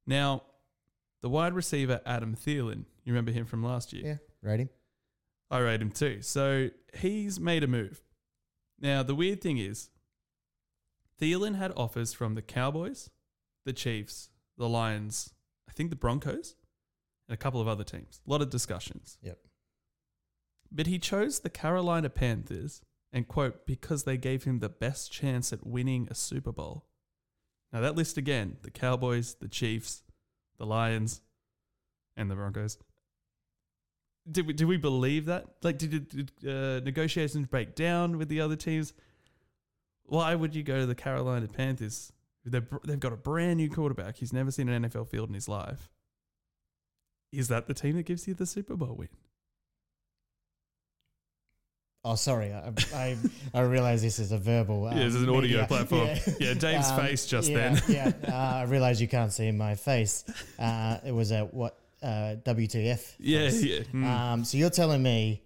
Now, 0.06 0.42
the 1.22 1.28
wide 1.28 1.54
receiver 1.54 2.00
Adam 2.06 2.36
Thielen, 2.36 2.84
you 3.04 3.12
remember 3.12 3.32
him 3.32 3.46
from 3.46 3.64
last 3.64 3.92
year? 3.92 4.06
Yeah, 4.06 4.48
rate 4.48 4.60
him. 4.60 4.70
I 5.50 5.58
rate 5.58 5.82
him 5.82 5.90
too. 5.90 6.22
So 6.22 6.70
he's 6.94 7.40
made 7.40 7.64
a 7.64 7.66
move. 7.66 8.02
Now, 8.80 9.02
the 9.02 9.14
weird 9.14 9.40
thing 9.40 9.58
is, 9.58 9.90
Thielen 11.20 11.56
had 11.56 11.72
offers 11.76 12.12
from 12.12 12.34
the 12.34 12.42
Cowboys, 12.42 13.10
the 13.64 13.72
Chiefs, 13.72 14.28
the 14.58 14.68
Lions, 14.68 15.32
I 15.68 15.72
think 15.72 15.90
the 15.90 15.96
Broncos, 15.96 16.54
and 17.28 17.34
a 17.34 17.36
couple 17.36 17.60
of 17.60 17.68
other 17.68 17.84
teams. 17.84 18.20
A 18.26 18.30
lot 18.30 18.42
of 18.42 18.50
discussions. 18.50 19.18
Yep. 19.22 19.38
But 20.70 20.86
he 20.86 20.98
chose 20.98 21.40
the 21.40 21.50
Carolina 21.50 22.10
Panthers 22.10 22.82
and, 23.12 23.28
quote, 23.28 23.66
because 23.66 24.04
they 24.04 24.16
gave 24.16 24.44
him 24.44 24.58
the 24.58 24.68
best 24.68 25.12
chance 25.12 25.52
at 25.52 25.66
winning 25.66 26.08
a 26.10 26.14
Super 26.14 26.52
Bowl. 26.52 26.86
Now, 27.72 27.80
that 27.80 27.96
list 27.96 28.16
again 28.16 28.56
the 28.62 28.70
Cowboys, 28.70 29.34
the 29.34 29.48
Chiefs, 29.48 30.02
the 30.58 30.66
Lions, 30.66 31.20
and 32.16 32.30
the 32.30 32.34
Broncos. 32.34 32.78
did 34.30 34.46
we, 34.46 34.52
did 34.52 34.66
we 34.66 34.76
believe 34.76 35.26
that? 35.26 35.46
Like, 35.62 35.78
did, 35.78 36.08
did 36.08 36.32
uh, 36.46 36.80
negotiations 36.80 37.46
break 37.46 37.74
down 37.74 38.18
with 38.18 38.28
the 38.28 38.40
other 38.40 38.56
teams? 38.56 38.92
Why 40.04 40.34
would 40.34 40.54
you 40.54 40.62
go 40.62 40.78
to 40.78 40.86
the 40.86 40.94
Carolina 40.94 41.48
Panthers? 41.48 42.12
They're, 42.44 42.60
br- 42.60 42.76
they've 42.84 43.00
got 43.00 43.12
a 43.12 43.16
brand 43.16 43.56
new 43.56 43.68
quarterback. 43.68 44.16
He's 44.16 44.32
never 44.32 44.50
seen 44.50 44.68
an 44.68 44.84
NFL 44.84 45.08
field 45.08 45.28
in 45.28 45.34
his 45.34 45.48
life. 45.48 45.90
Is 47.36 47.48
that 47.48 47.66
the 47.66 47.74
team 47.74 47.96
that 47.96 48.06
gives 48.06 48.26
you 48.26 48.34
the 48.34 48.46
Super 48.46 48.76
Bowl 48.76 48.94
win? 48.94 49.08
Oh, 52.04 52.14
sorry. 52.14 52.52
I 52.52 52.72
I, 52.94 53.16
I 53.52 53.60
realize 53.62 54.00
this 54.00 54.18
is 54.18 54.30
a 54.32 54.38
verbal. 54.38 54.86
Um, 54.86 54.96
Yeah, 54.96 55.04
this 55.04 55.14
is 55.16 55.22
an 55.22 55.28
audio 55.28 55.40
media. 55.42 55.66
platform. 55.66 56.06
Yeah, 56.26 56.32
Yeah, 56.40 56.54
Dave's 56.54 56.90
face 56.92 57.26
just 57.26 57.50
yeah, 57.50 57.56
then. 57.74 57.82
yeah, 57.88 58.12
uh, 58.32 58.56
I 58.58 58.62
realize 58.64 59.00
you 59.00 59.08
can't 59.08 59.32
see 59.32 59.50
my 59.50 59.74
face. 59.74 60.24
Uh, 60.58 60.98
it 61.04 61.12
was 61.12 61.32
a 61.32 61.40
what 61.46 61.76
uh, 62.02 62.36
WTF? 62.44 63.14
Yeah, 63.18 63.50
face. 63.50 63.62
yeah. 63.64 63.78
Mm. 63.92 64.04
Um, 64.06 64.44
so 64.44 64.56
you're 64.56 64.70
telling 64.70 65.02
me 65.02 65.42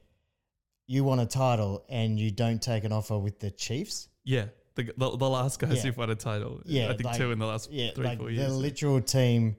you 0.86 1.02
want 1.04 1.20
a 1.22 1.26
title 1.26 1.84
and 1.88 2.18
you 2.20 2.30
don't 2.30 2.60
take 2.60 2.84
an 2.84 2.92
offer 2.92 3.18
with 3.18 3.38
the 3.40 3.50
Chiefs? 3.50 4.08
yeah. 4.24 4.46
The, 4.76 4.84
the, 4.96 5.16
the 5.16 5.28
last 5.28 5.58
guys 5.58 5.74
Yeah. 5.76 5.82
who've 5.82 5.96
won 5.96 6.10
a 6.10 6.14
title. 6.14 6.60
Yeah, 6.64 6.84
I 6.84 6.88
think 6.90 7.04
like- 7.04 7.16
two 7.18 7.32
in 7.32 7.38
the 7.40 7.44
last 7.46 7.70
Yeah, 7.72 7.90
three, 7.92 8.04
like 8.06 8.18
four 8.18 8.28
the 8.28 8.34
years. 8.34 8.56
literal 8.56 9.00
team 9.00 9.56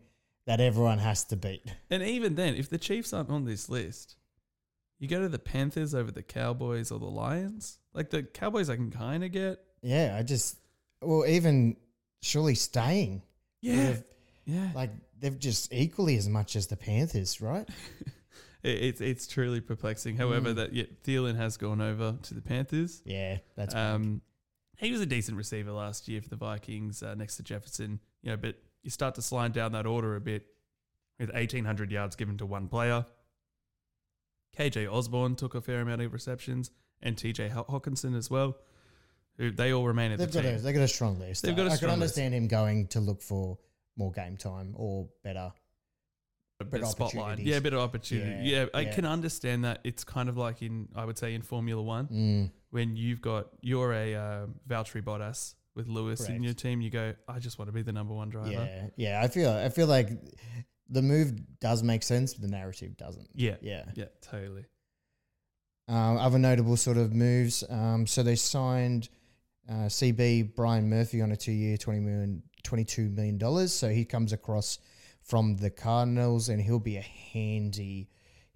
that 0.51 0.59
everyone 0.61 0.97
has 0.99 1.23
to 1.25 1.35
beat. 1.35 1.63
And 1.89 2.03
even 2.03 2.35
then, 2.35 2.55
if 2.55 2.69
the 2.69 2.77
Chiefs 2.77 3.13
aren't 3.13 3.29
on 3.29 3.45
this 3.45 3.69
list, 3.69 4.15
you 4.99 5.07
go 5.07 5.19
to 5.21 5.29
the 5.29 5.39
Panthers 5.39 5.95
over 5.95 6.11
the 6.11 6.23
Cowboys 6.23 6.91
or 6.91 6.99
the 6.99 7.05
Lions. 7.05 7.79
Like 7.93 8.09
the 8.09 8.23
Cowboys, 8.23 8.69
I 8.69 8.75
can 8.75 8.91
kind 8.91 9.23
of 9.23 9.31
get. 9.31 9.59
Yeah, 9.81 10.15
I 10.17 10.23
just 10.23 10.57
well 11.01 11.25
even 11.25 11.75
surely 12.21 12.55
staying. 12.55 13.23
Yeah, 13.61 13.95
yeah. 14.45 14.69
like 14.75 14.91
they've 15.19 15.37
just 15.39 15.73
equally 15.73 16.17
as 16.17 16.27
much 16.29 16.55
as 16.55 16.67
the 16.67 16.75
Panthers, 16.77 17.41
right? 17.41 17.67
It's 18.63 19.01
it's 19.01 19.25
truly 19.25 19.59
perplexing. 19.59 20.17
However, 20.17 20.51
Mm. 20.51 20.55
that 20.57 20.73
yeah, 20.73 20.83
Thielen 21.03 21.35
has 21.35 21.57
gone 21.57 21.81
over 21.81 22.17
to 22.21 22.33
the 22.35 22.41
Panthers. 22.43 23.01
Yeah, 23.05 23.39
that's 23.55 23.73
big. 23.73 23.81
Um, 23.83 24.21
he 24.77 24.91
was 24.91 25.01
a 25.01 25.07
decent 25.07 25.35
receiver 25.35 25.71
last 25.71 26.07
year 26.07 26.21
for 26.21 26.29
the 26.29 26.35
Vikings 26.35 27.01
uh, 27.01 27.15
next 27.15 27.37
to 27.37 27.43
Jefferson. 27.43 27.99
You 28.21 28.29
know, 28.31 28.37
but 28.37 28.57
you 28.83 28.89
start 28.89 29.15
to 29.15 29.21
slide 29.21 29.53
down 29.53 29.71
that 29.73 29.85
order 29.85 30.15
a 30.15 30.21
bit 30.21 30.45
with 31.19 31.29
1,800 31.33 31.91
yards 31.91 32.15
given 32.15 32.37
to 32.37 32.45
one 32.45 32.67
player. 32.67 33.05
KJ 34.57 34.91
Osborn 34.91 35.35
took 35.35 35.55
a 35.55 35.61
fair 35.61 35.79
amount 35.81 36.01
of 36.01 36.13
receptions, 36.13 36.71
and 37.01 37.15
TJ 37.15 37.49
Haw- 37.51 37.63
Hockenson 37.65 38.15
as 38.17 38.29
well. 38.29 38.57
Who 39.37 39.49
they 39.51 39.71
all 39.71 39.85
remain 39.87 40.11
at 40.11 40.19
They've 40.19 40.29
the 40.31 40.41
got 40.41 40.47
team. 40.49 40.55
a 40.57 40.59
they've 40.61 40.75
got 40.75 40.81
a 40.83 40.87
strong 40.87 41.17
list. 41.19 41.43
They've 41.43 41.55
got 41.55 41.67
a 41.67 41.71
I- 41.71 41.77
can 41.77 41.87
list. 41.87 41.93
understand 41.93 42.33
him 42.33 42.47
going 42.47 42.87
to 42.87 42.99
look 42.99 43.21
for 43.21 43.57
more 43.95 44.11
game 44.11 44.37
time 44.37 44.73
or 44.77 45.07
better. 45.23 45.51
a 46.59 46.63
bit 46.63 46.81
of 46.83 46.89
spotlight. 46.89 47.39
Yeah, 47.39 47.55
a 47.57 47.61
bit 47.61 47.73
of 47.73 47.79
opportunity. 47.79 48.47
Yeah, 48.49 48.63
Yeah, 48.63 48.65
I 48.75 48.81
yeah. 48.81 48.93
can 48.93 49.03
understand 49.05 49.63
that. 49.65 49.79
It's 49.83 50.03
kind 50.03 50.29
of 50.29 50.37
like 50.37 50.61
in, 50.61 50.89
I 50.95 51.05
would 51.05 51.17
say, 51.17 51.33
in 51.33 51.41
Formula 51.41 51.81
One, 51.81 52.07
Mm, 52.07 52.51
when 52.69 52.95
you've 52.95 53.19
got, 53.21 53.47
you're 53.61 53.91
a 53.93 54.13
uh, 54.13 54.45
Valtteri 54.69 55.01
Bottas 55.01 55.55
with 55.75 55.87
Lewis 55.87 56.27
in 56.27 56.43
your 56.43 56.53
team, 56.53 56.81
you 56.81 56.89
go, 56.89 57.13
I 57.27 57.39
just 57.39 57.57
want 57.57 57.69
to 57.69 57.73
be 57.73 57.81
the 57.81 57.93
number 57.93 58.13
one 58.13 58.29
driver. 58.29 58.51
yeah, 58.51 58.87
yeah. 58.97 59.21
I 59.23 59.27
feel 59.27 59.49
I 59.49 59.69
feel 59.69 59.87
like 59.87 60.09
the 60.89 61.01
move 61.01 61.33
does 61.59 61.83
make 61.83 62.03
sense, 62.03 62.33
but 62.33 62.41
the 62.41 62.49
narrative 62.49 62.97
doesn't. 62.97 63.29
Yeah. 63.33 63.55
Yeah. 63.61 63.85
Yeah, 63.95 64.05
totally. 64.21 64.65
Um, 65.87 66.17
other 66.17 66.39
notable 66.39 66.77
sort 66.77 66.97
of 66.97 67.13
moves. 67.13 67.63
Um, 67.69 68.05
so 68.07 68.23
they 68.23 68.35
signed 68.35 69.09
uh, 69.69 69.85
CB 69.87 70.55
Byron 70.55 70.89
Murphy 70.89 71.21
on 71.21 71.31
a 71.31 71.35
two-year, 71.37 71.77
twenty 71.77 71.99
million, 71.99 72.43
twenty-two 72.63 73.09
million 73.09 73.37
dollars. 73.37 73.73
So 73.73 73.89
he 73.89 74.05
comes 74.05 74.31
across 74.33 74.79
from 75.23 75.57
the 75.57 75.69
Cardinals, 75.69 76.49
and 76.49 76.61
he'll 76.61 76.79
be 76.79 76.97
a 76.97 77.01
handy, 77.01 78.09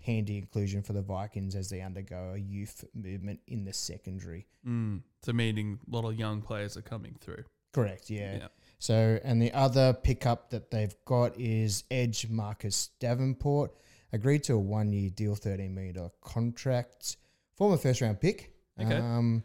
handy 0.05 0.37
inclusion 0.37 0.81
for 0.81 0.93
the 0.93 1.01
Vikings 1.01 1.55
as 1.55 1.69
they 1.69 1.81
undergo 1.81 2.33
a 2.35 2.37
youth 2.37 2.85
movement 2.93 3.39
in 3.47 3.65
the 3.65 3.73
secondary. 3.73 4.45
Mm. 4.67 5.01
So 5.23 5.33
meaning 5.33 5.79
a 5.91 5.95
lot 5.95 6.07
of 6.07 6.15
young 6.15 6.41
players 6.41 6.77
are 6.77 6.81
coming 6.81 7.15
through. 7.19 7.43
Correct. 7.73 8.09
Yeah. 8.09 8.47
So, 8.79 9.19
and 9.23 9.41
the 9.41 9.51
other 9.53 9.93
pickup 9.93 10.49
that 10.51 10.71
they've 10.71 10.95
got 11.05 11.37
is 11.37 11.83
Edge 11.91 12.29
Marcus 12.29 12.89
Davenport, 12.99 13.71
agreed 14.13 14.43
to 14.45 14.53
a 14.53 14.59
one 14.59 14.93
year 14.93 15.09
deal, 15.09 15.35
$13 15.35 15.71
million 15.71 16.11
contract, 16.21 17.17
former 17.55 17.77
first 17.77 18.01
round 18.01 18.21
pick. 18.21 18.53
Okay. 18.79 18.95
Um, 18.95 19.43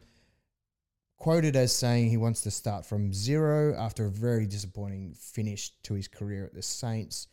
quoted 1.17 1.57
as 1.57 1.75
saying 1.75 2.09
he 2.09 2.17
wants 2.17 2.43
to 2.43 2.51
start 2.51 2.85
from 2.87 3.13
zero 3.13 3.75
after 3.77 4.07
a 4.07 4.11
very 4.11 4.47
disappointing 4.47 5.15
finish 5.15 5.71
to 5.83 5.95
his 5.95 6.09
career 6.09 6.45
at 6.45 6.55
the 6.55 6.63
Saints. 6.63 7.29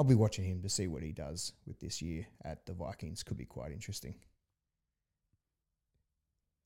I'll 0.00 0.04
be 0.04 0.14
watching 0.14 0.46
him 0.46 0.62
to 0.62 0.70
see 0.70 0.86
what 0.86 1.02
he 1.02 1.12
does 1.12 1.52
with 1.66 1.78
this 1.78 2.00
year 2.00 2.26
at 2.42 2.64
the 2.64 2.72
Vikings. 2.72 3.22
Could 3.22 3.36
be 3.36 3.44
quite 3.44 3.70
interesting. 3.70 4.14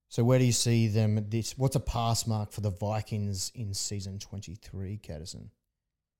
So 0.09 0.23
where 0.23 0.39
do 0.39 0.45
you 0.45 0.53
see 0.53 0.87
them? 0.87 1.27
This 1.31 1.59
what's 1.59 1.75
a 1.75 1.81
pass 1.81 2.29
mark 2.29 2.53
for 2.53 2.61
the 2.61 2.71
Vikings 2.71 3.51
in 3.57 3.75
season 3.75 4.21
twenty 4.21 4.55
three, 4.55 5.01
Caddison? 5.03 5.51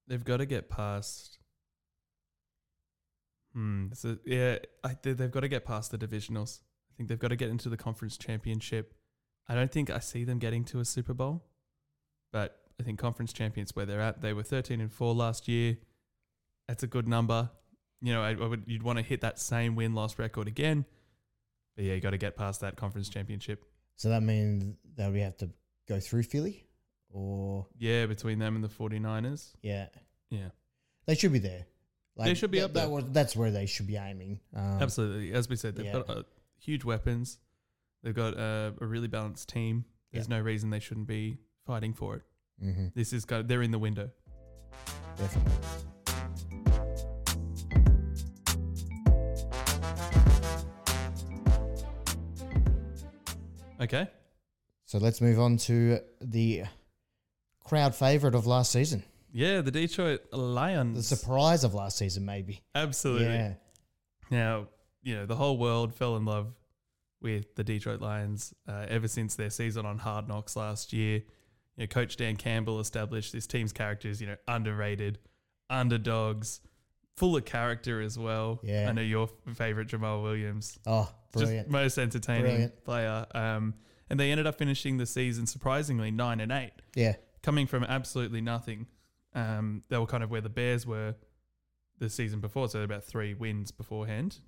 They've 0.09 0.25
got 0.25 0.39
to 0.39 0.45
get 0.45 0.69
past. 0.69 1.39
Hmm. 3.53 3.93
So 3.93 4.19
yeah, 4.27 4.59
I, 4.83 4.97
they, 5.01 5.13
they've 5.13 5.31
got 5.31 5.43
to 5.43 5.49
get 5.49 5.65
past 5.65 5.93
the 5.93 5.99
divisionals. 5.99 6.63
I 6.91 6.97
think 6.97 7.09
they've 7.09 7.17
got 7.17 7.29
to 7.29 7.37
get 7.37 7.49
into 7.49 7.69
the 7.69 7.77
conference 7.77 8.17
championship. 8.17 8.93
I 9.49 9.55
don't 9.55 9.71
think 9.71 9.89
I 9.89 10.01
see 10.01 10.25
them 10.25 10.41
getting 10.41 10.65
to 10.65 10.81
a 10.81 10.85
Super 10.85 11.15
Bowl, 11.15 11.45
but 12.33 12.59
I 12.81 12.83
think 12.83 12.99
conference 12.99 13.33
champions 13.33 13.77
where 13.77 13.87
they're 13.87 14.01
at. 14.01 14.21
They 14.21 14.33
were 14.33 14.43
thirteen 14.43 14.81
and 14.81 14.93
four 14.93 15.15
last 15.15 15.47
year. 15.47 15.77
That's 16.69 16.83
a 16.83 16.87
good 16.87 17.07
number. 17.09 17.51
You 18.01 18.13
know, 18.13 18.23
I, 18.23 18.31
I 18.31 18.47
would 18.47 18.65
you'd 18.67 18.83
want 18.83 18.99
to 18.99 19.05
hit 19.05 19.21
that 19.23 19.39
same 19.39 19.77
win 19.77 19.95
loss 19.95 20.19
record 20.19 20.49
again. 20.49 20.85
But 21.77 21.85
yeah, 21.85 21.95
you 21.95 22.01
got 22.01 22.11
to 22.11 22.19
get 22.19 22.37
past 22.37 22.61
that 22.61 22.77
conference 22.77 23.09
championship. 23.09 23.65
So 23.97 24.09
that 24.11 24.23
means 24.23 24.77
that 24.97 25.13
we 25.13 25.21
have 25.21 25.37
to 25.39 25.51
go 25.89 26.01
through 26.01 26.23
Philly, 26.25 26.67
or 27.11 27.67
Yeah, 27.79 28.07
between 28.07 28.39
them 28.39 28.55
and 28.57 28.65
the 28.65 28.69
49ers. 28.69 29.53
yeah, 29.63 29.89
Yeah. 30.31 30.49
they 31.07 31.15
should 31.15 31.33
be 31.33 31.39
there. 31.39 31.67
They 32.17 32.35
should 32.35 32.51
be 32.53 32.59
that- 32.61 32.67
up 32.67 32.73
that 32.75 32.81
there. 32.83 32.89
was- 32.91 33.05
that's 33.11 33.35
where 33.37 33.51
they 33.51 33.67
should 33.67 33.87
be 33.89 33.97
aiming. 33.97 34.41
Um, 34.55 34.81
Absolutely. 34.81 35.33
As 35.33 35.49
we 35.49 35.57
said, 35.57 35.75
they've 35.77 35.87
yeah. 35.87 35.93
got 35.93 36.11
uh, 36.11 36.23
huge 36.59 36.85
weapons. 36.85 37.39
They've 38.03 38.15
got 38.15 38.37
uh, 38.39 38.73
a 38.81 38.87
really 38.87 39.09
balanced 39.09 39.49
team. 39.49 39.85
There's 40.13 40.29
no 40.29 40.41
reason 40.41 40.71
they 40.71 40.79
shouldn't 40.81 41.09
be 41.09 41.39
fighting 41.67 41.93
for 41.93 42.17
it. 42.17 42.23
hmm 42.61 42.87
This 42.95 43.13
is 43.13 43.25
kind 43.25 43.41
of, 43.41 43.49
they're 43.49 43.63
in 43.63 43.73
the 43.73 43.79
window. 43.81 44.11
definitely. 45.17 45.53
Okay. 53.85 54.09
So 54.87 54.99
let's 54.99 55.21
move 55.21 55.39
on 55.39 55.57
to 55.59 56.01
the 56.21 56.65
crowd 57.65 57.95
favorite 57.95 58.35
of 58.35 58.47
last 58.47 58.71
season, 58.73 59.03
Yeah, 59.33 59.61
the 59.63 59.71
Detroit 59.71 60.21
Lions. 60.33 60.97
the 61.09 61.17
surprise 61.17 61.65
of 61.65 61.73
last 61.75 61.97
season, 61.99 62.25
maybe. 62.27 62.61
Absolutely. 62.75 63.27
Yeah, 63.29 63.55
Now, 64.31 64.67
you 65.03 65.15
know, 65.15 65.27
the 65.27 65.37
whole 65.37 65.57
world 65.59 65.95
fell 65.95 66.17
in 66.17 66.25
love 66.25 66.53
with 67.23 67.55
the 67.55 67.65
Detroit 67.65 68.01
Lions 68.03 68.53
uh, 68.69 68.85
ever 68.89 69.09
since 69.09 69.35
their 69.35 69.49
season 69.51 69.87
on 69.87 69.99
Hard 69.99 70.29
Knocks 70.29 70.57
last 70.57 70.93
year. 70.93 71.23
You 71.77 71.83
know, 71.85 71.87
Coach 71.87 72.17
Dan 72.17 72.37
Campbell 72.37 72.81
established 72.81 73.33
this 73.33 73.47
team's 73.47 73.73
characters, 73.73 74.21
you 74.21 74.27
know, 74.27 74.37
underrated, 74.47 75.19
underdogs, 75.71 76.61
full 77.17 77.37
of 77.37 77.45
character 77.45 78.01
as 78.01 78.19
well. 78.19 78.61
Yeah. 78.63 78.89
I 78.89 78.93
know 78.93 79.03
your 79.03 79.29
favorite 79.55 79.89
Jamaal 79.89 80.23
Williams. 80.23 80.79
Oh, 80.87 81.11
brilliant. 81.33 81.67
Just 81.67 81.71
most 81.73 81.99
entertaining 81.99 82.43
Brilliant. 82.45 82.85
player. 82.85 83.27
Um, 83.35 83.75
and 84.11 84.19
they 84.21 84.31
ended 84.31 84.47
up 84.47 84.57
finishing 84.59 84.99
the 84.99 85.07
season 85.07 85.47
surprisingly 85.47 86.11
nine 86.11 86.41
and 86.41 86.53
eight, 86.53 86.73
yeah, 86.95 87.15
coming 87.43 87.67
from 87.67 87.85
absolutely 87.85 88.41
nothing. 88.41 88.87
Um, 89.35 89.83
they 89.89 89.99
were 89.99 90.07
kind 90.07 90.23
of 90.23 90.31
where 90.31 90.41
the 90.43 90.49
Bears 90.51 90.87
were 90.87 91.15
the 91.99 92.11
season 92.11 92.41
before, 92.41 92.69
so 92.69 92.83
about 92.83 93.03
three 93.05 93.35
wins 93.35 93.71
beforehand, 93.71 94.39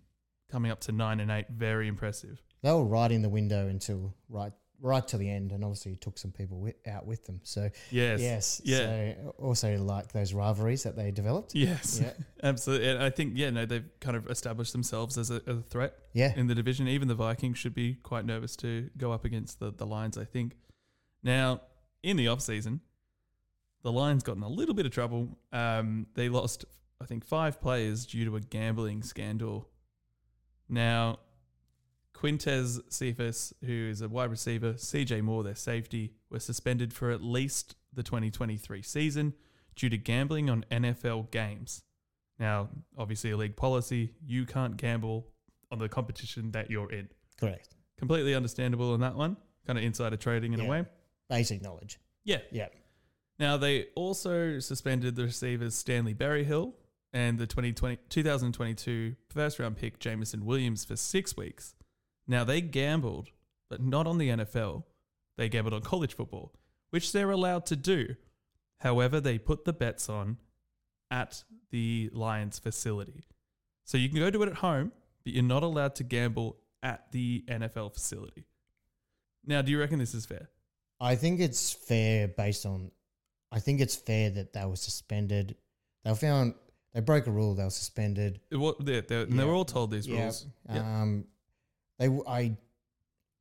coming 0.51 0.71
up 0.71 0.81
to 0.81 0.93
nine 0.93 1.21
and 1.21 1.31
eight. 1.31 1.47
Very 1.49 1.89
impressive. 1.89 2.43
they 2.63 2.71
were 2.73 2.85
right 2.85 3.11
in 3.11 3.23
the 3.23 3.29
window 3.29 3.67
until 3.67 4.15
right 4.29 4.53
right 4.81 5.07
to 5.09 5.17
the 5.17 5.31
end, 5.31 5.53
and 5.53 5.65
obviously 5.65 5.97
took 5.97 6.19
some 6.19 6.33
people 6.33 6.69
out 6.87 7.07
with 7.07 7.25
them. 7.25 7.41
So 7.43 7.71
Yes. 7.91 8.21
yes, 8.21 8.61
Yeah. 8.65 8.79
So 8.79 9.35
also 9.39 9.77
like 9.79 10.13
those 10.13 10.35
rivalries 10.35 10.83
that 10.83 10.97
they 10.97 11.11
developed. 11.11 11.55
Yes. 11.55 12.01
Yeah, 12.03 12.13
Absolutely. 12.43 12.89
And 12.89 13.03
I 13.03 13.11
think, 13.11 13.33
yeah, 13.37 13.51
no, 13.51 13.67
they've 13.67 13.89
kind 14.01 14.17
of 14.17 14.29
established 14.29 14.73
themselves 14.73 15.17
as 15.19 15.31
a, 15.31 15.41
a 15.47 15.63
threat 15.63 15.95
yeah, 16.13 16.33
in 16.37 16.47
the 16.47 16.55
division. 16.55 16.89
Even 16.89 17.09
the 17.09 17.15
Vikings 17.15 17.59
should 17.59 17.75
be 17.75 17.95
quite 17.95 18.25
nervous 18.25 18.57
to 18.57 18.91
go 18.97 19.13
up 19.13 19.25
against 19.25 19.61
the, 19.61 19.73
the 19.73 19.87
Lions, 19.87 20.19
I 20.19 20.25
think. 20.25 20.57
Now, 21.23 21.63
in 22.03 22.17
the 22.17 22.29
off 22.29 22.41
season, 22.41 22.81
the 23.83 23.93
Lions 23.93 24.23
got 24.23 24.37
in 24.37 24.43
a 24.43 24.49
little 24.49 24.75
bit 24.75 24.87
of 24.87 24.93
trouble. 24.93 25.39
Um, 25.53 26.07
they 26.15 26.29
lost, 26.29 26.65
I 27.01 27.07
think, 27.07 27.25
five 27.25 27.61
players 27.61 28.07
due 28.07 28.25
to 28.25 28.37
a 28.37 28.41
gambling 28.41 29.03
scandal. 29.03 29.69
Now, 30.69 31.21
Quintez 32.17 32.81
Cephas, 32.89 33.53
who 33.65 33.73
is 33.91 34.01
a 34.01 34.09
wide 34.09 34.31
receiver, 34.31 34.73
CJ 34.75 35.23
Moore, 35.23 35.45
their 35.45 35.55
safety, 35.55 36.13
were 36.31 36.41
suspended 36.41 36.93
for 36.93 37.11
at 37.11 37.23
least 37.23 37.77
the 37.93 38.03
2023 38.03 38.81
season 38.83 39.35
due 39.75 39.91
to 39.91 39.99
gambling 39.99 40.49
on 40.49 40.65
NFL 40.71 41.31
games. 41.31 41.83
Now, 42.39 42.71
obviously, 42.97 43.31
a 43.33 43.37
league 43.37 43.57
policy, 43.57 44.15
you 44.25 44.47
can't 44.47 44.77
gamble 44.77 45.29
on 45.71 45.79
the 45.79 45.89
competition 45.89 46.53
that 46.53 46.71
you're 46.71 46.91
in. 46.91 47.09
Correct. 47.39 47.75
Completely 47.99 48.35
understandable 48.35 48.93
on 48.93 49.01
that 49.01 49.15
one. 49.15 49.37
Kind 49.67 49.79
of 49.79 49.85
insider 49.85 50.17
trading 50.17 50.53
in 50.55 50.61
Yeah. 50.61 50.67
a 50.67 50.69
way. 50.71 50.85
Basic 51.29 51.61
knowledge. 51.63 51.99
Yeah. 52.25 52.41
Yeah. 52.51 52.69
Now 53.39 53.57
they 53.59 53.87
also 53.95 54.59
suspended 54.61 55.17
the 55.17 55.25
receivers 55.25 55.75
Stanley 55.75 56.15
Berryhill 56.15 56.75
and 57.13 57.39
the 57.39 57.47
2020, 57.47 57.99
2022 58.09 59.17
first 59.29 59.59
round 59.59 59.77
pick 59.77 59.99
Jameson 59.99 60.45
Williams 60.47 60.85
for 60.85 60.97
six 60.97 61.37
weeks. 61.37 61.75
Now 62.29 62.45
they 62.45 62.61
gambled, 62.61 63.31
but 63.69 63.83
not 63.83 64.07
on 64.07 64.19
the 64.19 64.29
NFL. 64.31 64.85
They 65.37 65.49
gambled 65.49 65.75
on 65.75 65.83
college 65.83 66.15
football, 66.15 66.53
which 66.91 67.13
they're 67.13 67.31
allowed 67.31 67.67
to 67.67 67.77
do. 67.77 68.17
However, 68.81 69.21
they 69.21 69.39
put 69.39 69.65
the 69.65 69.73
bets 69.73 70.09
on 70.09 70.39
at 71.11 71.45
the 71.71 72.11
Lions 72.13 72.59
facility. 72.59 73.25
So 73.85 73.97
you 73.99 74.09
can 74.09 74.19
go 74.19 74.31
do 74.31 74.43
it 74.43 74.49
at 74.49 74.57
home, 74.57 74.93
but 75.25 75.33
you're 75.33 75.43
not 75.45 75.63
allowed 75.63 75.95
to 75.97 76.05
gamble 76.05 76.57
at 76.83 77.11
the 77.13 77.45
NFL 77.49 77.95
facility. 77.95 78.47
Now, 79.45 79.63
do 79.63 79.71
you 79.71 79.79
reckon 79.79 79.99
this 79.99 80.15
is 80.15 80.27
fair? 80.27 80.49
I 81.01 81.15
think 81.15 81.41
it's 81.41 81.73
fair 81.73 82.27
based 82.29 82.67
on. 82.67 82.91
I 83.53 83.61
think 83.61 83.81
it's 83.81 83.95
fair 83.95 84.31
that 84.31 84.53
they 84.53 84.65
were 84.65 84.77
suspended. 84.77 85.55
They 86.05 86.11
were 86.11 86.17
found. 86.17 86.55
They 86.95 87.01
broke 87.01 87.27
a 87.27 87.31
rule. 87.31 87.55
They 87.55 87.63
were 87.65 87.71
suspended. 87.71 88.41
It 88.51 88.57
wa- 88.57 88.75
they, 88.81 89.01
they, 89.03 89.23
and 89.23 89.39
they 89.39 89.45
were 89.45 89.53
all 89.55 89.65
told 89.65 89.91
these 89.91 90.09
Yeah. 90.09 90.23
rules. 90.23 90.47
Yeah. 90.69 91.03
Um, 91.03 91.27
they. 91.99 92.09
I, 92.29 92.57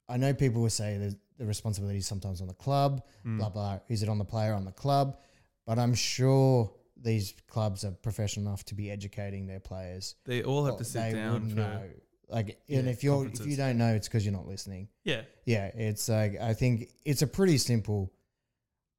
I 0.08 0.18
know 0.18 0.34
people 0.34 0.62
will 0.62 0.70
say 0.70 0.98
that 0.98 1.16
the 1.38 1.46
responsibility 1.46 1.98
is 2.00 2.08
sometimes 2.08 2.42
on 2.42 2.48
the 2.48 2.54
club. 2.54 3.04
Mm. 3.26 3.40
Blah 3.40 3.50
blah. 3.50 3.80
Is 3.90 4.04
it 4.04 4.10
on 4.10 4.18
the 4.18 4.26
player 4.26 4.54
on 4.54 4.66
the 4.66 4.72
club? 4.72 5.18
But 5.66 5.80
I'm 5.80 5.96
sure 5.96 6.72
these 7.02 7.34
clubs 7.48 7.84
are 7.84 7.92
professional 7.92 8.48
enough 8.48 8.64
to 8.66 8.76
be 8.76 8.90
educating 8.92 9.48
their 9.48 9.60
players. 9.60 10.16
They 10.26 10.44
all 10.44 10.66
have 10.66 10.78
to 10.78 10.84
sit 10.84 11.14
down 11.14 11.50
for 11.50 11.56
know. 11.56 11.82
Like, 12.28 12.60
Yeah, 12.68 12.80
and 12.80 12.88
if 12.90 13.04
you're 13.04 13.28
if 13.28 13.46
you 13.46 13.56
don't 13.58 13.78
know, 13.78 13.94
it's 13.94 14.08
because 14.08 14.26
you're 14.26 14.34
not 14.34 14.48
listening. 14.48 14.88
yeah. 15.04 15.22
Yeah, 15.46 15.68
it's 15.76 16.10
like 16.10 16.40
I 16.42 16.54
think 16.54 16.90
it's 17.04 17.22
a 17.22 17.28
pretty 17.28 17.58
simple. 17.58 18.12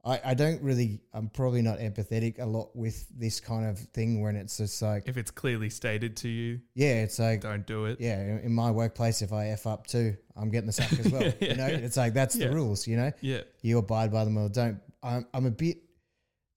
I, 0.07 0.21
I 0.25 0.35
don't 0.35 0.63
really. 0.63 1.01
I'm 1.13 1.29
probably 1.29 1.63
not 1.63 1.79
empathetic 1.81 2.39
a 2.41 2.47
lot 2.47 2.75
with 2.77 3.07
this 3.19 3.41
kind 3.41 3.67
of 3.67 3.79
thing 3.79 4.23
when 4.23 4.37
it's 4.37 4.57
just 4.59 4.81
like, 4.81 5.03
If 5.09 5.17
it's 5.17 5.33
clearly 5.33 5.69
stated 5.69 6.17
to 6.19 6.29
you, 6.29 6.61
yeah, 6.75 7.03
it's 7.03 7.19
like, 7.19 7.41
don't 7.41 7.67
do 7.67 7.87
it. 7.87 8.01
yeah, 8.01 8.39
in 8.39 8.53
my 8.53 8.71
workplace, 8.71 9.21
if 9.23 9.33
I 9.33 9.49
f 9.49 9.67
up 9.67 9.87
too, 9.87 10.17
I'm 10.37 10.49
getting 10.51 10.69
the 10.69 10.73
sack 10.73 10.93
as 11.01 11.11
well. 11.11 11.23
Yeah, 11.25 11.33
you 11.41 11.57
know, 11.57 11.67
yeah. 11.67 11.77
it's 11.79 11.97
like 11.97 12.15
that's 12.15 12.37
Yeah. 12.37 12.49
the 12.49 12.55
rules. 12.55 12.87
You 12.87 12.97
know, 12.99 13.13
Yeah. 13.21 13.41
you 13.63 13.79
abide 13.79 14.13
by 14.13 14.25
them 14.25 14.37
or 14.39 14.49
don't. 14.49 14.79
I'm 15.03 15.27
I'm 15.35 15.47
a 15.47 15.51
bit. 15.51 15.79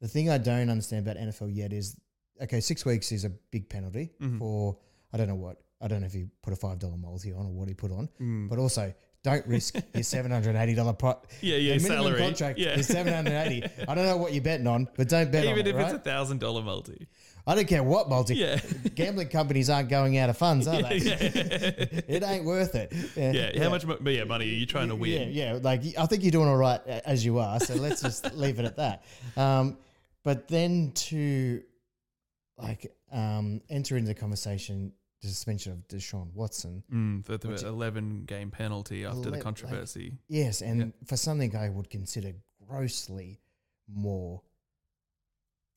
The 0.02 0.08
thing 0.08 0.30
I 0.30 0.38
don't 0.38 0.70
understand 0.70 1.08
about 1.08 1.18
NFL 1.22 1.54
yet 1.56 1.74
is 1.74 2.00
okay, 2.42 2.62
six 2.62 2.86
weeks 2.86 3.12
is 3.12 3.26
a 3.26 3.30
big 3.52 3.68
penalty 3.70 4.12
Mhm. 4.22 4.38
for 4.40 4.78
I 5.12 5.18
don't 5.18 5.28
know 5.28 5.36
what 5.36 5.58
I 5.82 5.88
don't 5.88 6.02
know 6.02 6.08
if 6.08 6.14
he 6.14 6.28
put 6.44 6.54
a 6.54 6.56
five 6.56 6.78
dollar 6.78 6.98
multi 6.98 7.32
on 7.34 7.46
or 7.48 7.52
what 7.52 7.68
he 7.68 7.74
put 7.74 7.92
on, 7.92 8.10
Mm. 8.22 8.48
but 8.50 8.60
also 8.60 8.94
don't 9.24 9.46
risk 9.48 9.76
your 9.94 10.04
seven 10.04 10.32
hundred 10.32 10.56
eighty 10.56 10.74
dollar 10.74 10.94
pot. 10.94 11.26
yeah, 11.42 11.58
yeah, 11.58 11.74
minimum 11.74 12.04
salary. 12.04 12.20
contract 12.20 12.60
yeah. 12.60 12.78
is 12.78 12.88
seven 12.88 13.14
hundred 13.14 13.34
eighty. 13.34 13.68
I 13.88 13.96
don't 13.96 14.06
know 14.06 14.18
what 14.18 14.34
you're 14.34 14.44
betting 14.44 14.68
on, 14.68 14.88
but 14.96 15.10
don't 15.10 15.32
bet 15.32 15.44
Even 15.44 15.54
on 15.54 15.60
it, 15.60 15.68
if 15.68 15.76
right? 15.76 15.86
it's 15.86 15.94
a 15.96 16.00
thousand 16.00 16.40
dollar 16.40 16.62
multi. 16.62 17.08
I 17.46 17.56
don't 17.56 17.68
care 17.68 17.84
what 17.84 18.10
multi. 18.10 18.36
Yeah. 18.36 18.60
Gambling 18.96 19.30
companies 19.30 19.70
aren't 19.70 19.90
going 19.90 20.18
out 20.18 20.30
of 20.30 20.38
funds, 20.38 20.68
are 20.68 20.82
they? 20.84 20.98
yeah. 20.98 21.18
it 22.08 22.24
ain't 22.24 22.46
worth 22.46 22.76
it. 22.76 22.94
yeah. 23.16 23.62
How 23.64 23.70
much 23.70 23.86
mo- 23.86 23.98
yeah, 24.06 24.24
money 24.24 24.46
are 24.46 24.54
you 24.54 24.66
trying 24.66 24.90
to 24.90 24.96
win? 24.96 25.32
Yeah, 25.32 25.54
yeah. 25.54 25.60
Like 25.62 25.82
I 25.98 26.06
think 26.06 26.24
you're 26.24 26.32
doing 26.32 26.48
all 26.48 26.58
right 26.58 26.80
as 26.88 27.26
you 27.26 27.40
are. 27.40 27.60
So 27.60 27.76
let's 27.76 28.02
just 28.02 28.34
leave 28.36 28.60
it 28.60 28.66
at 28.66 28.78
that. 28.78 29.04
Um, 29.36 29.78
but 30.24 30.48
then 30.48 30.92
to 30.94 31.64
like 32.58 32.94
um, 33.12 33.62
enter 33.70 33.98
into 33.98 34.10
the 34.10 34.20
conversation, 34.20 34.94
the 35.22 35.28
suspension 35.28 35.72
of 35.74 35.88
Deshaun 35.88 36.34
Watson. 36.34 36.84
Mm, 36.94 37.26
the, 37.26 37.38
the 37.38 37.68
11 37.68 38.24
game 38.26 38.52
penalty 38.52 39.06
after 39.06 39.18
Ele- 39.18 39.24
the 39.24 39.32
like- 39.32 39.42
controversy. 39.42 40.18
Yes, 40.28 40.62
and 40.62 40.94
for 41.06 41.18
something 41.18 41.56
I 41.56 41.70
would 41.70 41.90
consider 41.90 42.34
grossly 42.68 43.40
more. 43.94 44.42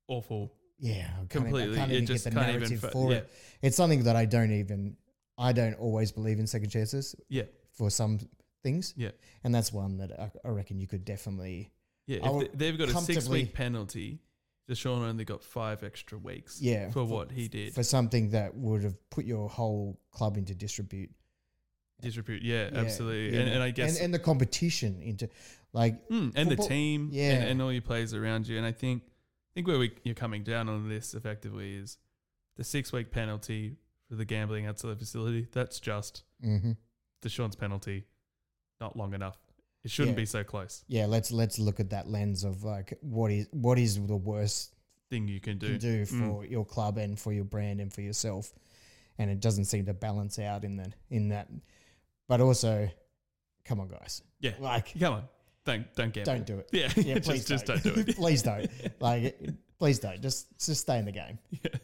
Awful. 0.08 0.52
Yeah, 0.78 1.08
I 1.20 1.26
Completely. 1.26 1.62
Even, 1.64 1.74
I 1.74 1.78
can't 1.78 1.92
even 1.92 2.06
just 2.06 2.24
get 2.24 2.30
the 2.34 2.36
can't 2.40 2.48
even. 2.50 2.60
narrative 2.60 2.80
fa- 2.80 2.90
for 2.90 3.10
yeah. 3.12 3.18
it. 3.18 3.30
It's 3.62 3.76
something 3.76 4.02
that 4.04 4.16
I 4.16 4.24
don't 4.24 4.52
even. 4.52 4.96
I 5.38 5.52
don't 5.52 5.74
always 5.74 6.12
believe 6.12 6.38
in 6.38 6.46
second 6.46 6.70
chances 6.70 7.14
Yeah. 7.28 7.44
for 7.72 7.88
some 7.90 8.18
things. 8.62 8.92
Yeah. 8.96 9.10
and 9.44 9.54
that's 9.54 9.72
one 9.72 9.96
that 9.98 10.12
I, 10.20 10.30
I 10.44 10.50
reckon 10.50 10.78
you 10.78 10.86
could 10.86 11.04
definitely. 11.04 11.72
Yeah. 12.06 12.42
They've 12.54 12.76
got 12.76 12.88
a 12.90 12.94
six 13.00 13.28
week 13.28 13.54
penalty, 13.54 14.20
Deshaun 14.70 15.00
only 15.02 15.24
got 15.24 15.42
five 15.42 15.82
extra 15.82 16.16
weeks 16.18 16.60
Yeah, 16.60 16.90
for 16.90 17.04
what 17.04 17.30
he 17.32 17.48
did. 17.48 17.74
for 17.74 17.82
something 17.82 18.30
that 18.30 18.54
would 18.56 18.84
have 18.84 18.94
put 19.10 19.24
your 19.24 19.48
whole 19.48 20.00
club 20.12 20.36
into 20.36 20.54
disrepute. 20.54 21.10
Disrepute. 22.00 22.42
Yeah, 22.42 22.68
Yeah, 22.72 22.78
absolutely. 22.80 23.34
you 23.34 23.40
And, 23.40 23.50
and 23.50 23.62
I 23.62 23.70
guess. 23.70 23.96
and, 23.96 24.04
and 24.06 24.14
the 24.14 24.18
competition 24.18 25.00
into 25.02 25.28
like 25.72 26.08
Mm, 26.08 26.32
and 26.36 26.50
the 26.50 26.56
team, 26.56 27.08
yeah. 27.12 27.32
and, 27.32 27.44
and 27.50 27.62
all 27.62 27.72
your 27.72 27.82
players 27.82 28.14
around 28.14 28.46
you. 28.48 28.56
And 28.56 28.66
I 28.66 28.72
think, 28.72 29.02
I 29.04 29.50
think 29.54 29.66
where 29.68 29.78
we, 29.78 29.92
you're 30.04 30.14
coming 30.14 30.42
down 30.42 30.68
on 30.68 30.88
this 30.88 31.14
effectively 31.14 31.74
is 31.76 31.98
the 32.56 32.64
six 32.64 32.92
week 32.92 33.10
penalty 33.10 33.76
for 34.08 34.14
the 34.16 34.24
gambling 34.24 34.66
outside 34.66 34.90
the 34.90 34.96
facility. 34.96 35.48
That's 35.52 35.80
just 35.80 36.24
mhm. 36.44 36.76
Deshaun's 37.22 37.56
penalty, 37.56 38.04
not 38.80 38.96
long 38.96 39.14
enough. 39.14 39.38
It 39.84 39.90
shouldn't 39.90 40.16
Yeah. 40.16 40.22
be 40.22 40.26
so 40.26 40.44
close. 40.44 40.84
yeah. 40.88 41.06
Let's 41.06 41.32
let's 41.32 41.58
look 41.58 41.80
at 41.80 41.90
that 41.90 42.08
lens 42.08 42.44
of 42.44 42.62
like 42.64 42.96
what 43.00 43.30
is 43.32 43.48
what 43.50 43.78
is 43.78 43.96
the 44.06 44.16
worst 44.16 44.74
Thing 45.10 45.26
you 45.28 45.40
can 45.40 45.58
do. 45.58 45.66
you 45.66 45.72
can 45.72 45.80
do 45.80 46.02
Mm. 46.06 46.18
for 46.20 46.44
your 46.46 46.64
club 46.64 46.98
and 46.98 47.18
for 47.18 47.32
your 47.32 47.44
brand 47.44 47.80
and 47.80 47.92
for 47.92 48.00
yourself, 48.00 48.52
and 49.18 49.30
it 49.30 49.40
doesn't 49.40 49.64
seem 49.66 49.84
to 49.86 49.94
balance 49.94 50.38
out 50.38 50.64
in 50.64 50.76
that 50.76 50.94
in 51.10 51.28
that. 51.30 51.48
But 52.28 52.40
also, 52.40 52.88
come 53.64 53.80
on, 53.80 53.88
guys, 53.88 54.22
Yeah. 54.40 54.52
like 54.60 54.98
Come 54.98 55.14
on, 55.14 55.28
don't 55.64 55.92
don't 55.94 56.12
gamble. 56.14 56.32
don't 56.32 56.46
do 56.46 56.58
it. 56.60 56.68
Yeah, 56.72 56.92
Yeah, 56.96 57.14
just 57.18 57.28
please 57.28 57.44
just 57.44 57.66
don't. 57.66 57.82
don't 57.82 57.94
do 57.94 58.00
it. 58.02 58.16
please 58.16 58.42
don't. 58.42 58.70
Like, 59.00 59.38
please 59.78 59.98
don't. 59.98 60.22
Just 60.22 60.46
just 60.64 60.80
stay 60.80 60.98
in 60.98 61.04
the 61.06 61.12
game. 61.12 61.38
Yeah. 61.50 61.78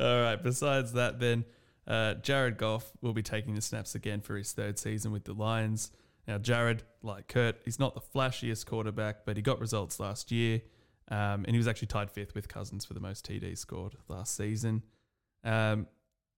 All 0.00 0.20
right. 0.22 0.42
Besides 0.42 0.92
that, 0.94 1.18
then 1.20 1.44
uh, 1.86 2.14
Jared 2.14 2.56
Goff 2.56 2.90
will 3.02 3.12
be 3.12 3.22
taking 3.22 3.54
the 3.54 3.60
snaps 3.60 3.94
again 3.94 4.20
for 4.20 4.36
his 4.36 4.52
third 4.52 4.78
season 4.78 5.12
with 5.12 5.24
the 5.24 5.34
Lions. 5.34 5.90
Now, 6.26 6.38
Jared, 6.38 6.84
like 7.02 7.28
Kirk, 7.28 7.56
he's 7.64 7.78
not 7.78 7.94
the 7.94 8.00
flashiest 8.00 8.66
quarterback, 8.66 9.24
but 9.24 9.36
he 9.36 9.42
got 9.42 9.60
results 9.60 9.98
last 9.98 10.30
year, 10.30 10.62
um, 11.08 11.44
and 11.44 11.48
he 11.48 11.56
was 11.56 11.66
actually 11.66 11.88
tied 11.88 12.10
fifth 12.10 12.34
with 12.34 12.48
Cousins 12.48 12.84
for 12.84 12.94
the 12.94 13.00
most 13.00 13.28
TDs 13.28 13.58
scored 13.58 13.96
last 14.08 14.36
season. 14.36 14.82
Um, 15.44 15.88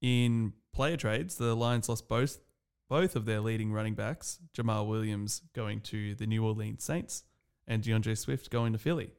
in 0.01 0.55
player 0.73 0.97
trades, 0.97 1.37
the 1.37 1.55
Lions 1.55 1.89
lost 1.89 2.09
both 2.09 2.39
both 2.89 3.17
of 3.17 3.25
their 3.25 3.41
leading 3.41 3.73
running 3.73 3.95
backs, 3.95 4.39
Jamaal 4.57 4.87
Williams 4.87 5.43
going 5.55 5.81
to 5.81 6.15
the 6.15 6.27
New 6.27 6.45
Orleans 6.45 6.85
Saints, 6.85 7.25
and 7.67 7.83
DeAndre 7.83 8.17
Swift 8.17 8.51
going 8.51 8.73
to 8.73 8.79
Philly. 8.79 9.11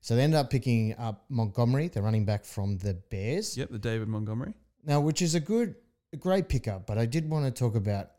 So 0.00 0.14
they 0.14 0.22
ended 0.22 0.38
up 0.38 0.50
picking 0.50 0.94
up 0.98 1.24
Montgomery, 1.28 1.88
the 1.88 2.00
running 2.00 2.24
back 2.24 2.44
from 2.44 2.78
the 2.78 2.94
Bears. 2.94 3.56
Yep, 3.56 3.70
the 3.70 3.78
David 3.78 4.06
Montgomery. 4.06 4.54
Now, 4.84 5.00
which 5.00 5.20
is 5.20 5.34
a 5.34 5.40
good, 5.40 5.74
a 6.12 6.16
great 6.16 6.48
pickup. 6.48 6.86
But 6.86 6.96
I 6.96 7.06
did 7.06 7.28
want 7.28 7.44
to 7.44 7.50
talk 7.50 7.74
about. 7.74 8.10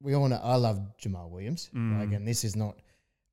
We 0.00 0.14
all 0.14 0.28
know 0.28 0.40
I 0.42 0.56
love 0.56 0.80
Jamaal 1.02 1.30
Williams. 1.30 1.70
Mm. 1.74 1.98
Like, 2.00 2.12
and 2.12 2.26
this 2.26 2.44
is 2.44 2.54
not 2.56 2.76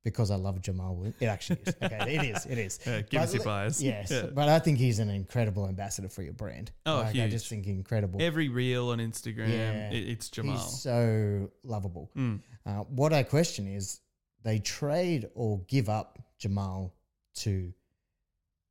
because 0.04 0.32
I 0.32 0.36
love 0.36 0.62
Jamaal 0.62 0.96
Williams. 0.96 1.16
It 1.20 1.26
actually 1.28 1.60
is. 1.66 1.76
Okay, 1.82 2.16
it 2.16 2.24
is. 2.36 2.46
It 2.46 2.58
is. 2.58 2.80
Uh, 2.88 3.02
give 3.10 3.22
us 3.22 3.34
your 3.34 3.44
bias. 3.44 3.82
Yes, 3.82 4.12
Yeah. 4.12 4.28
but 4.34 4.50
I 4.50 4.60
think 4.60 4.78
he's 4.78 5.00
an 5.00 5.10
incredible 5.10 5.68
ambassador 5.68 6.10
for 6.10 6.22
your 6.24 6.34
brand. 6.34 6.72
Oh, 6.86 6.98
like, 6.98 7.16
I 7.18 7.28
just 7.30 7.48
think 7.48 7.68
incredible. 7.68 8.22
Every 8.22 8.50
reel 8.50 8.90
on 8.90 9.00
Instagram, 9.00 9.50
Yeah. 9.50 9.92
it's 9.92 10.30
Jamaal. 10.30 10.52
He's 10.54 10.80
so 10.82 11.50
lovable. 11.64 12.12
Mm. 12.18 12.40
Uh, 12.66 12.80
what 12.90 13.14
I 13.14 13.24
question 13.24 13.68
is 13.68 14.02
they 14.44 14.60
trade 14.60 15.30
or 15.36 15.62
give 15.68 15.88
up 15.90 16.20
Jamaal 16.42 16.92
to 17.36 17.74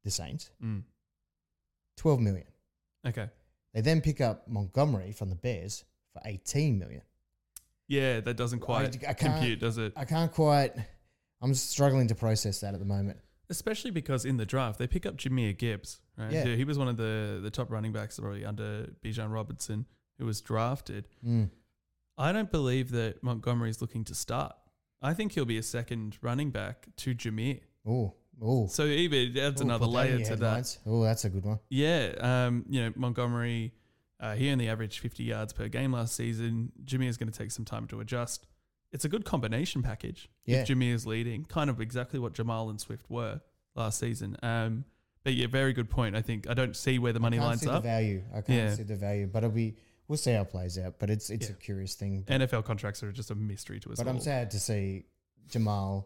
the 0.04 0.10
Saints, 0.10 0.50
Mm. 0.62 0.82
12 1.96 2.20
million. 2.20 2.46
Okay. 3.06 3.28
They 3.74 3.80
then 3.80 4.00
pick 4.02 4.20
up 4.20 4.48
Montgomery 4.48 5.12
from 5.12 5.30
the 5.30 5.34
Bears 5.36 5.84
for 6.12 6.20
18 6.26 6.78
million. 6.78 7.02
Yeah, 7.92 8.20
that 8.20 8.36
doesn't 8.38 8.60
quite 8.60 8.96
I 9.06 9.12
can't- 9.12 9.18
compute, 9.18 9.60
does 9.60 9.76
it? 9.78 9.92
I 9.96 10.04
can't 10.04 10.32
quite, 10.32 10.72
I'm 11.42 11.54
struggling 11.54 12.08
to 12.08 12.14
process 12.14 12.60
that 12.60 12.72
at 12.72 12.80
the 12.80 12.86
moment. 12.86 13.18
Especially 13.50 13.90
because 13.90 14.24
in 14.24 14.38
the 14.38 14.46
draft 14.46 14.78
they 14.78 14.86
pick 14.86 15.04
up 15.04 15.16
Jahmyr 15.16 15.56
Gibbs, 15.56 16.00
right? 16.16 16.32
Yeah. 16.32 16.44
He 16.46 16.64
was 16.64 16.78
one 16.78 16.88
of 16.88 16.96
the 16.96 17.38
the 17.42 17.50
top 17.50 17.70
running 17.70 17.92
backs 17.92 18.18
probably 18.18 18.46
under 18.46 18.86
Bijan 19.04 19.30
Robinson, 19.30 19.84
who 20.18 20.24
was 20.24 20.40
drafted. 20.40 21.06
Mm. 21.26 21.50
I 22.16 22.32
don't 22.32 22.50
believe 22.50 22.92
that 22.92 23.22
Montgomery 23.22 23.68
is 23.68 23.82
looking 23.82 24.04
to 24.04 24.14
start. 24.14 24.54
I 25.02 25.12
think 25.12 25.32
he'll 25.32 25.44
be 25.44 25.58
a 25.58 25.62
second 25.62 26.16
running 26.22 26.50
back 26.50 26.86
to 26.98 27.14
Jahmyr. 27.14 27.60
Oh, 27.86 28.14
oh. 28.40 28.68
So 28.68 28.84
even 28.86 29.36
adds 29.36 29.60
Ooh, 29.60 29.64
another 29.64 29.84
put 29.86 29.92
that 29.94 30.10
in 30.10 30.16
layer 30.18 30.26
to 30.26 30.36
that. 30.36 30.78
Oh, 30.86 31.02
that's 31.02 31.24
a 31.26 31.30
good 31.30 31.44
one. 31.44 31.58
Yeah, 31.68 32.14
um, 32.20 32.64
you 32.70 32.80
know 32.82 32.92
Montgomery, 32.96 33.74
uh, 34.22 34.34
he 34.36 34.48
only 34.50 34.68
averaged 34.68 35.00
50 35.00 35.22
yards 35.24 35.52
per 35.52 35.68
game 35.68 35.92
last 35.92 36.14
season. 36.16 36.72
Jimmy 36.84 37.08
is 37.08 37.16
going 37.18 37.30
to 37.30 37.36
take 37.38 37.50
some 37.50 37.64
time 37.66 37.86
to 37.88 38.00
adjust. 38.00 38.46
It's 38.92 39.04
a 39.04 39.08
good 39.08 39.24
combination 39.24 39.82
package. 39.82 40.30
Yeah. 40.46 40.60
If 40.60 40.68
Jimmy 40.68 40.90
is 40.90 41.06
leading, 41.06 41.44
kind 41.44 41.68
of 41.68 41.80
exactly 41.80 42.18
what 42.18 42.32
Jamaal 42.32 42.70
and 42.70 42.80
Swift 42.80 43.10
were 43.10 43.40
last 43.74 43.98
season. 43.98 44.36
Um, 44.42 44.84
but 45.24 45.34
yeah, 45.34 45.46
very 45.46 45.72
good 45.72 45.90
point. 45.90 46.14
I 46.16 46.22
think 46.22 46.48
I 46.48 46.54
don't 46.54 46.74
see 46.76 46.98
where 46.98 47.12
the 47.12 47.20
money 47.20 47.36
I 47.38 47.40
can't 47.40 47.48
lines 47.50 47.60
see 47.62 47.68
up. 47.68 47.82
the 47.82 47.88
value. 47.88 48.22
I 48.32 48.40
can't 48.40 48.48
Yeah. 48.70 48.74
see 48.74 48.82
the 48.82 48.96
value, 48.96 49.26
but 49.26 49.44
it'll 49.44 49.54
be 49.54 49.76
we'll 50.08 50.18
see 50.18 50.32
how 50.32 50.42
it 50.42 50.50
plays 50.50 50.78
out. 50.78 50.98
But 50.98 51.10
it's 51.10 51.30
it's 51.30 51.46
Yeah. 51.48 51.54
a 51.54 51.58
curious 51.58 51.94
thing. 51.94 52.24
NFL 52.28 52.64
contracts 52.64 53.02
are 53.02 53.12
just 53.12 53.30
a 53.30 53.34
mystery 53.34 53.80
to 53.80 53.92
us 53.92 53.98
But 53.98 54.06
all. 54.08 54.14
I'm 54.14 54.20
sad 54.20 54.50
to 54.50 54.60
see 54.60 55.04
Jamaal 55.50 56.04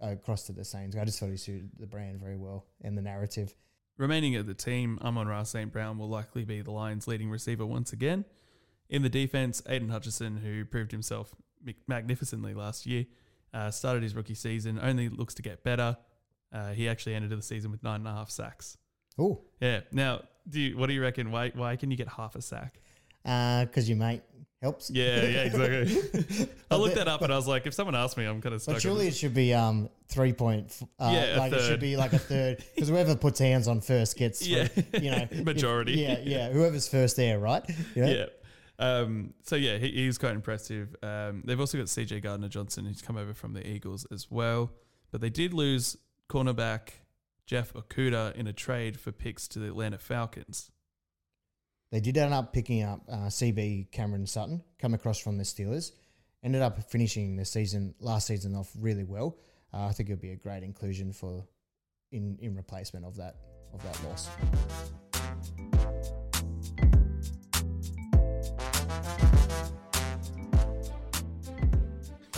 uh, 0.00 0.14
cross 0.24 0.44
to 0.44 0.52
the 0.52 0.64
Saints. 0.64 0.96
I 0.96 1.04
just 1.04 1.20
thought 1.20 1.30
he 1.30 1.36
suited 1.36 1.70
the 1.78 1.86
brand 1.86 2.18
very 2.20 2.36
well 2.36 2.64
and 2.80 2.96
the 2.96 3.02
narrative. 3.02 3.54
Remaining 4.02 4.34
at 4.34 4.48
the 4.48 4.54
team, 4.54 4.98
Amon 5.00 5.28
Ra 5.28 5.44
St. 5.44 5.70
Brown 5.70 5.96
will 5.96 6.08
likely 6.08 6.44
be 6.44 6.60
the 6.60 6.72
Lions' 6.72 7.06
leading 7.06 7.30
receiver 7.30 7.64
once 7.64 7.92
again. 7.92 8.24
In 8.88 9.02
the 9.02 9.08
defense, 9.08 9.62
Aidan 9.68 9.90
Hutchinson, 9.90 10.38
who 10.38 10.64
proved 10.64 10.90
himself 10.90 11.32
magnificently 11.86 12.52
last 12.52 12.84
year, 12.84 13.06
uh, 13.54 13.70
started 13.70 14.02
his 14.02 14.16
rookie 14.16 14.34
season, 14.34 14.80
only 14.82 15.08
looks 15.08 15.34
to 15.34 15.42
get 15.42 15.62
better. 15.62 15.96
Uh, 16.52 16.72
he 16.72 16.88
actually 16.88 17.14
ended 17.14 17.30
the 17.30 17.40
season 17.42 17.70
with 17.70 17.84
nine 17.84 18.00
and 18.00 18.08
a 18.08 18.10
half 18.10 18.28
sacks. 18.28 18.76
Oh, 19.20 19.44
Yeah. 19.60 19.82
Now, 19.92 20.22
do 20.48 20.60
you, 20.60 20.76
what 20.76 20.88
do 20.88 20.94
you 20.94 21.00
reckon? 21.00 21.30
Why 21.30 21.52
why 21.54 21.76
can 21.76 21.92
you 21.92 21.96
get 21.96 22.08
half 22.08 22.34
a 22.34 22.42
sack? 22.42 22.80
because 23.22 23.88
your 23.88 23.98
mate 23.98 24.22
helps. 24.62 24.90
Yeah, 24.90 25.22
yeah, 25.24 25.42
exactly. 25.42 26.48
I 26.70 26.76
looked 26.76 26.94
that 26.94 27.08
up 27.08 27.20
and 27.22 27.32
I 27.32 27.36
was 27.36 27.46
like, 27.46 27.66
if 27.66 27.74
someone 27.74 27.94
asked 27.94 28.16
me, 28.16 28.24
I'm 28.24 28.40
kind 28.40 28.54
of 28.54 28.62
stuck. 28.62 28.76
But 28.76 28.82
surely 28.82 29.08
it 29.08 29.14
should 29.14 29.34
be 29.34 29.52
um 29.52 29.90
three 30.08 30.32
point. 30.32 30.78
Uh, 30.98 31.10
Yeah, 31.14 31.38
like 31.38 31.52
it 31.52 31.62
should 31.62 31.80
be 31.80 31.96
like 31.96 32.12
a 32.12 32.18
third 32.18 32.64
because 32.74 32.88
whoever 32.88 33.14
puts 33.16 33.38
hands 33.38 33.68
on 33.68 33.80
first 33.80 34.16
gets. 34.16 34.46
Yeah. 34.46 34.68
you 35.00 35.10
know, 35.10 35.28
Majority. 35.42 35.92
yeah, 35.92 36.18
yeah. 36.22 36.50
Whoever's 36.50 36.88
first 36.88 37.16
there, 37.16 37.38
right? 37.38 37.62
Know? 37.94 38.06
Yeah. 38.06 38.26
Um, 38.78 39.34
so 39.44 39.54
yeah, 39.56 39.76
he, 39.78 39.90
he's 39.90 40.18
quite 40.18 40.34
impressive. 40.34 40.96
Um, 41.02 41.42
they've 41.44 41.60
also 41.60 41.78
got 41.78 41.86
CJ 41.86 42.22
Gardner 42.22 42.48
Johnson, 42.48 42.84
who's 42.86 43.02
come 43.02 43.16
over 43.16 43.34
from 43.34 43.52
the 43.52 43.64
Eagles 43.64 44.06
as 44.10 44.30
well. 44.30 44.70
But 45.12 45.20
they 45.20 45.30
did 45.30 45.52
lose 45.54 45.96
cornerback 46.28 46.88
Jeff 47.46 47.74
Okudah 47.74 48.34
in 48.34 48.46
a 48.46 48.52
trade 48.52 48.98
for 48.98 49.12
picks 49.12 49.46
to 49.48 49.58
the 49.60 49.66
Atlanta 49.66 49.98
Falcons. 49.98 50.70
They 51.92 52.00
did 52.00 52.16
end 52.16 52.32
up 52.32 52.54
picking 52.54 52.82
up 52.82 53.02
uh, 53.06 53.26
CB 53.26 53.92
Cameron 53.92 54.26
Sutton, 54.26 54.62
come 54.78 54.94
across 54.94 55.18
from 55.18 55.36
the 55.36 55.44
Steelers. 55.44 55.92
Ended 56.42 56.62
up 56.62 56.90
finishing 56.90 57.36
the 57.36 57.44
season 57.44 57.94
last 58.00 58.26
season 58.26 58.56
off 58.56 58.70
really 58.80 59.04
well. 59.04 59.36
Uh, 59.74 59.84
I 59.84 59.92
think 59.92 60.08
it'll 60.08 60.20
be 60.20 60.30
a 60.30 60.36
great 60.36 60.62
inclusion 60.62 61.12
for 61.12 61.44
in 62.10 62.38
in 62.40 62.56
replacement 62.56 63.04
of 63.04 63.16
that 63.16 63.36
of 63.74 63.82
that 63.82 64.02
loss. 64.04 64.30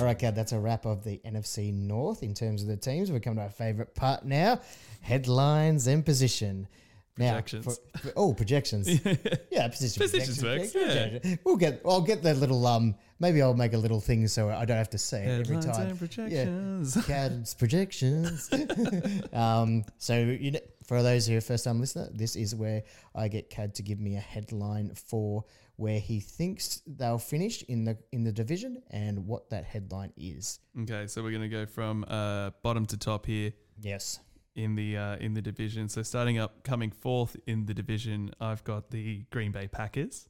All 0.01 0.05
right, 0.05 0.19
Cad, 0.19 0.35
that's 0.35 0.51
a 0.51 0.59
wrap 0.59 0.85
of 0.85 1.05
the 1.05 1.21
NFC 1.25 1.73
North 1.73 2.25
in 2.25 2.35
terms 2.35 2.63
of 2.63 2.69
the 2.69 2.77
teams. 2.77 3.13
We 3.13 3.21
come 3.21 3.37
to 3.37 3.43
our 3.43 3.51
favourite 3.51 3.95
part 3.95 4.25
now 4.25 4.61
headlines 5.01 5.87
and 5.87 6.05
position. 6.05 6.67
Now, 7.17 7.35
Projections. 7.35 7.65
for- 7.65 7.99
for- 7.99 8.13
oh, 8.17 8.35
projections. 8.35 8.89
Yeah, 9.51 9.69
position 9.69 10.03
Positions 10.03 10.41
projections, 10.41 10.75
yeah. 10.75 11.19
Yeah. 11.31 11.37
We'll 11.45 11.57
get. 11.57 11.81
I'll 11.87 12.01
get 12.03 12.23
that 12.25 12.39
little. 12.39 12.67
Um, 12.67 12.97
maybe 13.21 13.41
I'll 13.41 13.55
make 13.55 13.73
a 13.73 13.79
little 13.79 14.01
thing 14.01 14.27
so 14.27 14.51
I 14.51 14.65
don't 14.65 14.77
have 14.79 14.91
to 14.91 14.99
say 14.99 15.25
it 15.25 15.41
every 15.49 15.61
time. 15.63 15.97
projections. 15.97 16.97
Cad's 17.07 17.55
projections. 17.55 18.51
um, 19.33 19.85
so 19.99 20.19
you 20.19 20.51
know, 20.53 20.61
for 20.89 21.03
those 21.05 21.27
who 21.29 21.37
are 21.37 21.41
first 21.41 21.65
time 21.65 21.79
listener, 21.81 22.09
this 22.13 22.35
is 22.35 22.53
where 22.55 22.83
I 23.15 23.29
get 23.29 23.49
Cad 23.49 23.77
to 23.77 23.83
give 23.83 24.01
me 24.01 24.17
a 24.17 24.21
headline 24.21 24.93
for 24.95 25.45
where 25.77 26.01
he 26.01 26.19
thinks 26.21 26.83
they'll 26.87 27.19
finish 27.19 27.63
in 27.65 27.85
the 27.85 27.97
in 28.11 28.25
the 28.25 28.33
division 28.33 28.83
and 28.91 29.27
what 29.27 29.51
that 29.51 29.65
headline 29.65 30.13
is. 30.17 30.59
Okay, 30.83 31.07
so 31.07 31.23
we're 31.23 31.31
gonna 31.33 31.49
go 31.49 31.65
from 31.67 32.05
uh, 32.09 32.51
bottom 32.65 32.87
to 32.87 32.97
top 32.97 33.27
here 33.27 33.53
Yes. 33.81 34.19
In 34.55 34.75
the 34.75 34.97
uh, 34.97 35.17
in 35.17 35.35
the 35.35 35.43
division. 35.43 35.89
So 35.89 36.03
starting 36.03 36.39
up, 36.39 36.63
coming 36.65 36.91
fourth 36.91 37.37
in 37.47 37.67
the 37.67 37.75
division, 37.75 38.31
I've 38.41 38.65
got 38.65 38.91
the 38.91 39.25
Green 39.31 39.53
Bay 39.53 39.69
Packers. 39.69 40.29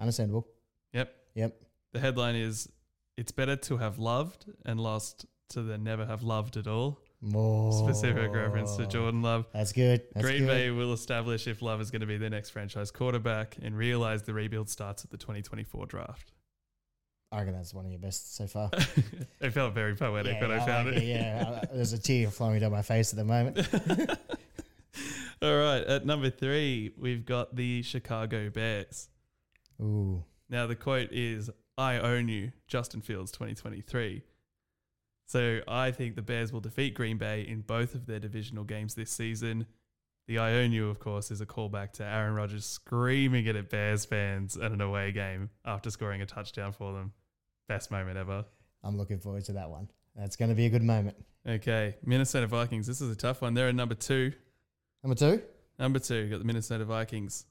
Understandable. 0.00 0.46
Yep. 0.92 1.14
Yep. 1.34 1.60
The 1.92 2.00
headline 2.00 2.36
is 2.36 2.68
It's 3.16 3.32
better 3.32 3.56
to 3.56 3.76
have 3.76 3.98
loved 3.98 4.46
and 4.64 4.80
lost 4.80 5.26
to 5.50 5.62
than 5.62 5.84
never 5.84 6.06
have 6.06 6.22
loved 6.22 6.56
at 6.56 6.66
all. 6.66 7.00
More 7.20 7.70
Specific 7.72 8.32
reference 8.32 8.76
to 8.76 8.86
Jordan 8.86 9.20
Love. 9.20 9.46
That's 9.52 9.72
good. 9.72 10.02
That's 10.14 10.24
Green 10.24 10.40
good. 10.40 10.48
Bay 10.48 10.70
will 10.70 10.94
establish 10.94 11.46
if 11.46 11.60
Love 11.60 11.80
is 11.82 11.90
going 11.90 12.00
to 12.00 12.06
be 12.06 12.16
their 12.16 12.30
next 12.30 12.50
franchise 12.50 12.90
quarterback 12.90 13.58
and 13.60 13.76
realize 13.76 14.22
the 14.22 14.32
rebuild 14.32 14.70
starts 14.70 15.04
at 15.04 15.10
the 15.10 15.18
2024 15.18 15.84
draft. 15.86 16.32
I 17.32 17.38
reckon 17.38 17.54
that's 17.54 17.72
one 17.72 17.84
of 17.84 17.90
your 17.92 18.00
best 18.00 18.34
so 18.34 18.46
far. 18.46 18.70
it 19.40 19.50
felt 19.50 19.72
very 19.72 19.94
poetic 19.94 20.40
when 20.40 20.50
I 20.50 20.64
found 20.66 20.88
like 20.88 20.98
it. 20.98 21.04
Yeah, 21.04 21.44
uh, 21.62 21.66
there's 21.72 21.92
a 21.92 21.98
tear 21.98 22.28
flowing 22.28 22.60
down 22.60 22.72
my 22.72 22.82
face 22.82 23.12
at 23.12 23.18
the 23.18 23.24
moment. 23.24 23.58
All 25.42 25.56
right, 25.56 25.82
at 25.84 26.04
number 26.04 26.28
three, 26.28 26.92
we've 26.98 27.24
got 27.24 27.54
the 27.54 27.82
Chicago 27.82 28.50
Bears. 28.50 29.08
Ooh. 29.80 30.24
Now, 30.48 30.66
the 30.66 30.74
quote 30.74 31.12
is 31.12 31.48
I 31.78 31.98
own 31.98 32.28
you, 32.28 32.50
Justin 32.66 33.00
Fields 33.00 33.30
2023. 33.30 34.22
So 35.26 35.60
I 35.68 35.92
think 35.92 36.16
the 36.16 36.22
Bears 36.22 36.52
will 36.52 36.60
defeat 36.60 36.94
Green 36.94 37.16
Bay 37.16 37.46
in 37.46 37.60
both 37.60 37.94
of 37.94 38.06
their 38.06 38.18
divisional 38.18 38.64
games 38.64 38.96
this 38.96 39.12
season. 39.12 39.66
The 40.26 40.38
I 40.38 40.54
own 40.54 40.72
you, 40.72 40.90
of 40.90 40.98
course, 40.98 41.30
is 41.30 41.40
a 41.40 41.46
callback 41.46 41.92
to 41.94 42.04
Aaron 42.04 42.34
Rodgers 42.34 42.66
screaming 42.66 43.46
it 43.46 43.56
at 43.56 43.70
Bears 43.70 44.04
fans 44.04 44.56
at 44.56 44.72
an 44.72 44.80
away 44.80 45.12
game 45.12 45.50
after 45.64 45.90
scoring 45.90 46.20
a 46.20 46.26
touchdown 46.26 46.72
for 46.72 46.92
them. 46.92 47.12
Best 47.70 47.92
moment 47.92 48.16
ever. 48.16 48.44
I'm 48.82 48.98
looking 48.98 49.20
forward 49.20 49.44
to 49.44 49.52
that 49.52 49.70
one. 49.70 49.88
That's 50.16 50.34
going 50.34 50.48
to 50.48 50.56
be 50.56 50.66
a 50.66 50.70
good 50.70 50.82
moment. 50.82 51.16
Okay, 51.48 51.94
Minnesota 52.04 52.48
Vikings. 52.48 52.84
This 52.84 53.00
is 53.00 53.12
a 53.12 53.14
tough 53.14 53.42
one. 53.42 53.54
They're 53.54 53.68
at 53.68 53.76
number 53.76 53.94
two. 53.94 54.32
Number 55.04 55.14
two. 55.14 55.40
Number 55.78 56.00
two, 56.00 56.28
got 56.28 56.40
the 56.40 56.44
Minnesota 56.44 56.84
Vikings. 56.84 57.46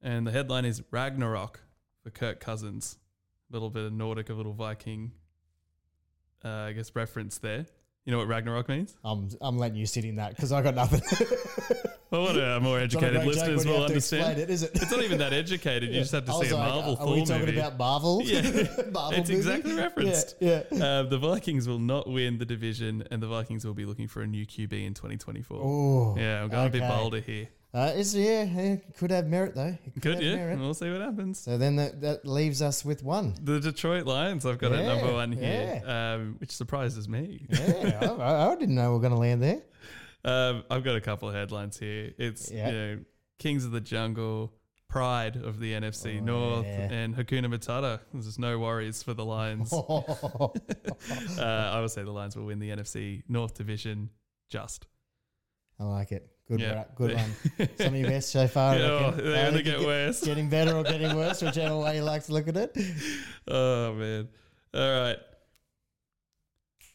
And 0.00 0.24
the 0.24 0.30
headline 0.30 0.66
is 0.66 0.84
Ragnarok 0.92 1.62
for 2.04 2.10
Kirk 2.10 2.38
Cousins. 2.38 2.96
A 3.50 3.52
little 3.52 3.70
bit 3.70 3.86
of 3.86 3.92
Nordic, 3.92 4.30
a 4.30 4.34
little 4.34 4.52
Viking, 4.52 5.10
uh, 6.44 6.48
I 6.48 6.72
guess, 6.74 6.94
reference 6.94 7.38
there. 7.38 7.66
You 8.04 8.12
know 8.12 8.18
what 8.18 8.28
Ragnarok 8.28 8.68
means? 8.68 8.94
I'm 9.04 9.30
I'm 9.40 9.58
letting 9.58 9.78
you 9.78 9.86
sit 9.86 10.04
in 10.04 10.14
that 10.16 10.36
because 10.36 10.52
I 10.52 10.62
got 10.62 10.76
nothing. 10.76 11.02
Well, 12.14 12.22
what 12.32 12.40
our 12.40 12.60
more 12.60 12.78
It's 12.80 12.94
not 12.94 13.02
a 13.02 13.06
educated 13.06 13.26
listeners 13.26 13.66
will 13.66 13.80
have 13.80 13.88
to 13.88 13.96
explain 13.96 14.22
understand. 14.22 14.50
It, 14.50 14.52
is 14.52 14.62
it? 14.62 14.70
It's 14.74 14.90
not 14.90 15.02
even 15.02 15.18
that 15.18 15.32
educated. 15.32 15.90
You 15.92 16.00
just 16.00 16.12
have 16.12 16.24
to 16.26 16.32
see 16.32 16.50
a 16.50 16.56
like, 16.56 16.68
Marvel 16.68 16.96
Are 16.96 17.12
we 17.12 17.24
talking 17.24 17.46
movie. 17.46 17.58
about 17.58 17.76
Marvel? 17.76 18.22
Yeah. 18.22 18.40
Marvel 18.92 19.20
It's 19.20 19.28
movie? 19.28 19.34
exactly 19.34 19.74
referenced. 19.74 20.36
Yeah. 20.38 20.62
yeah. 20.70 20.84
Uh, 20.84 21.02
the 21.02 21.18
Vikings 21.18 21.66
will 21.66 21.80
not 21.80 22.08
win 22.08 22.38
the 22.38 22.44
division, 22.44 23.04
and 23.10 23.20
the 23.20 23.26
Vikings 23.26 23.66
will 23.66 23.74
be 23.74 23.84
looking 23.84 24.06
for 24.06 24.22
a 24.22 24.26
new 24.28 24.46
QB 24.46 24.72
in 24.86 24.94
2024. 24.94 25.58
Oh. 25.60 26.14
yeah, 26.16 26.42
I'm 26.42 26.48
going 26.48 26.68
a 26.68 26.70
bit 26.70 26.88
bolder 26.88 27.20
here. 27.20 27.48
Uh, 27.72 27.92
it's, 27.96 28.14
yeah, 28.14 28.44
yeah, 28.44 28.76
could 28.96 29.10
have 29.10 29.26
merit 29.26 29.56
though. 29.56 29.76
It 29.84 30.00
could 30.00 30.14
have 30.14 30.22
yeah. 30.22 30.36
merit. 30.36 30.60
We'll 30.60 30.74
see 30.74 30.92
what 30.92 31.00
happens. 31.00 31.40
So 31.40 31.58
then 31.58 31.74
that, 31.74 32.00
that 32.02 32.24
leaves 32.24 32.62
us 32.62 32.84
with 32.84 33.02
one. 33.02 33.34
The 33.42 33.58
Detroit 33.58 34.06
Lions, 34.06 34.46
I've 34.46 34.58
got 34.58 34.70
at 34.70 34.84
Yeah, 34.84 34.94
number 34.94 35.12
one 35.12 35.32
here, 35.32 35.82
um, 35.84 36.36
which 36.38 36.52
surprises 36.52 37.08
me. 37.08 37.44
Yeah, 37.50 38.14
I, 38.20 38.52
I 38.52 38.54
didn't 38.54 38.76
know 38.76 38.92
we 38.92 38.98
are 38.98 39.00
going 39.00 39.12
to 39.12 39.18
land 39.18 39.42
there. 39.42 39.62
Um, 40.24 40.64
I've 40.70 40.84
got 40.84 40.96
a 40.96 41.00
couple 41.00 41.28
of 41.28 41.34
headlines 41.34 41.78
here. 41.78 42.12
It's 42.18 42.50
Yeah. 42.50 42.66
you 42.68 42.72
know 42.74 42.98
Kings 43.38 43.64
of 43.64 43.72
the 43.72 43.80
Jungle, 43.80 44.52
Pride 44.88 45.36
of 45.36 45.58
the 45.58 45.72
NFC 45.72 46.18
Oh, 46.20 46.24
North, 46.24 46.66
yeah. 46.66 46.90
and 46.92 47.14
Hakuna 47.16 47.46
Matata. 47.46 48.00
There's 48.12 48.38
no 48.38 48.58
worries 48.58 49.02
for 49.02 49.12
the 49.14 49.24
Lions. 49.24 49.72
uh, 49.72 50.50
I 51.38 51.80
would 51.80 51.90
say 51.90 52.02
the 52.04 52.10
Lions 52.12 52.36
will 52.36 52.44
win 52.46 52.58
the 52.58 52.70
NFC 52.70 53.22
North 53.28 53.54
division. 53.54 54.10
Just 54.48 54.86
I 55.80 55.84
like 55.84 56.12
it. 56.12 56.30
Good, 56.46 56.60
Yeah. 56.60 56.74
ra- 56.74 56.84
good 56.94 57.14
one. 57.14 57.68
Some 57.78 57.94
of 57.94 57.96
your 57.96 58.08
best 58.10 58.30
so 58.30 58.46
far. 58.46 58.74
I 58.74 58.78
Yeah, 58.78 59.04
reckon. 59.06 59.24
they 59.24 59.46
only 59.46 59.62
get- 59.62 59.78
get 59.78 59.86
worse. 59.86 60.22
Getting 60.24 60.48
better 60.48 60.76
or 60.76 60.84
getting 60.84 61.16
worse, 61.16 61.40
whichever 61.42 61.76
way 61.78 61.96
you 61.96 62.02
like 62.04 62.24
to 62.26 62.32
look 62.32 62.46
at 62.48 62.56
it. 62.56 62.76
oh 63.48 63.94
man. 63.94 64.28
All 64.74 65.00
right. 65.00 65.16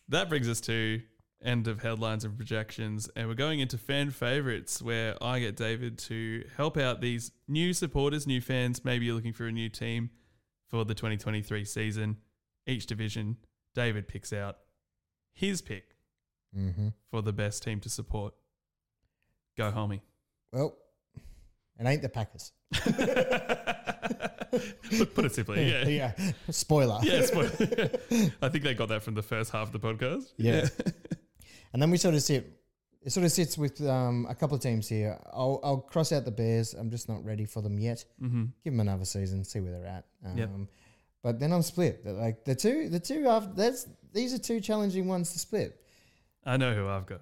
That 0.10 0.30
brings 0.30 0.48
us 0.48 0.62
to 0.62 1.02
end 1.43 1.67
of 1.67 1.82
headlines 1.82 2.25
and 2.25 2.36
projections, 2.36 3.10
and 3.15 3.28
we're 3.28 3.34
going 3.34 3.60
into 3.60 3.78
fan 3.78 4.10
favorites, 4.12 4.82
where 4.82 5.15
I 5.23 5.39
get 5.39 5.56
David 5.56 5.97
to 5.99 6.43
help 6.58 6.75
out 6.78 6.99
these 7.02 7.32
new 7.47 7.73
supporters, 7.73 8.28
new 8.28 8.41
fans. 8.41 8.84
Maybe 8.84 9.06
you're 9.06 9.15
looking 9.15 9.34
for 9.34 9.47
a 9.47 9.52
new 9.52 9.69
team 9.69 10.10
for 10.67 10.84
the 10.86 10.93
2023 10.93 11.63
season. 11.65 12.17
Each 12.67 12.86
division, 12.86 13.38
David 13.73 14.08
picks 14.08 14.34
out 14.34 14.58
his 15.34 15.62
pick 15.62 15.95
Mm-hmm. 16.58 16.88
for 17.12 17.21
the 17.21 17.32
best 17.32 17.62
team 17.62 17.80
to 17.82 17.89
support. 17.89 18.34
Go, 19.56 19.71
Hulmy. 19.71 20.02
Well, 20.52 20.75
it 21.80 21.86
ain't 21.86 22.02
the 22.02 22.10
Packers. 22.10 22.52
put, 24.97 25.13
put 25.15 25.25
it 25.25 25.34
simply, 25.36 25.69
yeah. 25.69 25.88
yeah. 25.88 26.12
Spoiler. 26.49 26.99
Yeah, 27.04 27.21
spoil- 27.21 27.45
I 28.41 28.49
think 28.49 28.63
they 28.63 28.73
got 28.73 28.89
that 28.89 29.04
from 29.04 29.13
the 29.13 29.21
first 29.21 29.52
half 29.52 29.73
of 29.73 29.73
the 29.73 29.80
podcast. 29.80 30.23
Yeah. 30.38 30.67
And 31.73 31.82
then 31.82 31.91
we 31.91 31.97
sort 31.97 32.15
of 32.15 32.21
sit. 32.21 32.55
It 33.01 33.12
sort 33.12 33.25
of 33.25 33.32
sits 33.32 33.58
with 33.58 33.79
um, 33.88 34.25
a 34.29 34.36
couple 34.36 34.55
of 34.55 34.62
teams 34.62 34.88
here. 34.89 35.17
I'll, 35.32 35.62
I'll 35.63 35.77
cross 35.77 36.12
out 36.12 36.25
the 36.25 36.32
Bears. 36.32 36.73
I'm 36.73 36.89
just 36.89 37.08
not 37.08 37.23
ready 37.23 37.45
for 37.45 37.62
them 37.62 37.79
yet. 37.79 38.03
hmm 38.19 38.45
Give 38.63 38.73
them 38.73 38.82
another 38.82 39.05
season, 39.05 39.43
see 39.45 39.62
where 39.62 39.71
they're 39.71 39.86
at. 39.86 40.05
Um, 40.25 40.38
Yep. 40.38 40.49
But 41.23 41.39
then 41.39 41.51
I'm 41.53 41.62
split. 41.62 42.05
Like 42.05 42.43
the 42.45 42.55
two, 42.55 42.89
the 42.89 42.99
two 42.99 43.27
after 43.27 43.53
that's 43.53 43.88
these 44.13 44.34
are 44.34 44.38
two 44.38 44.60
challenging 44.60 45.08
ones 45.08 45.32
to 45.34 45.39
split. 45.39 45.79
I 46.45 46.58
know 46.58 46.73
who 46.73 46.88
I've 46.88 47.05
got. 47.05 47.21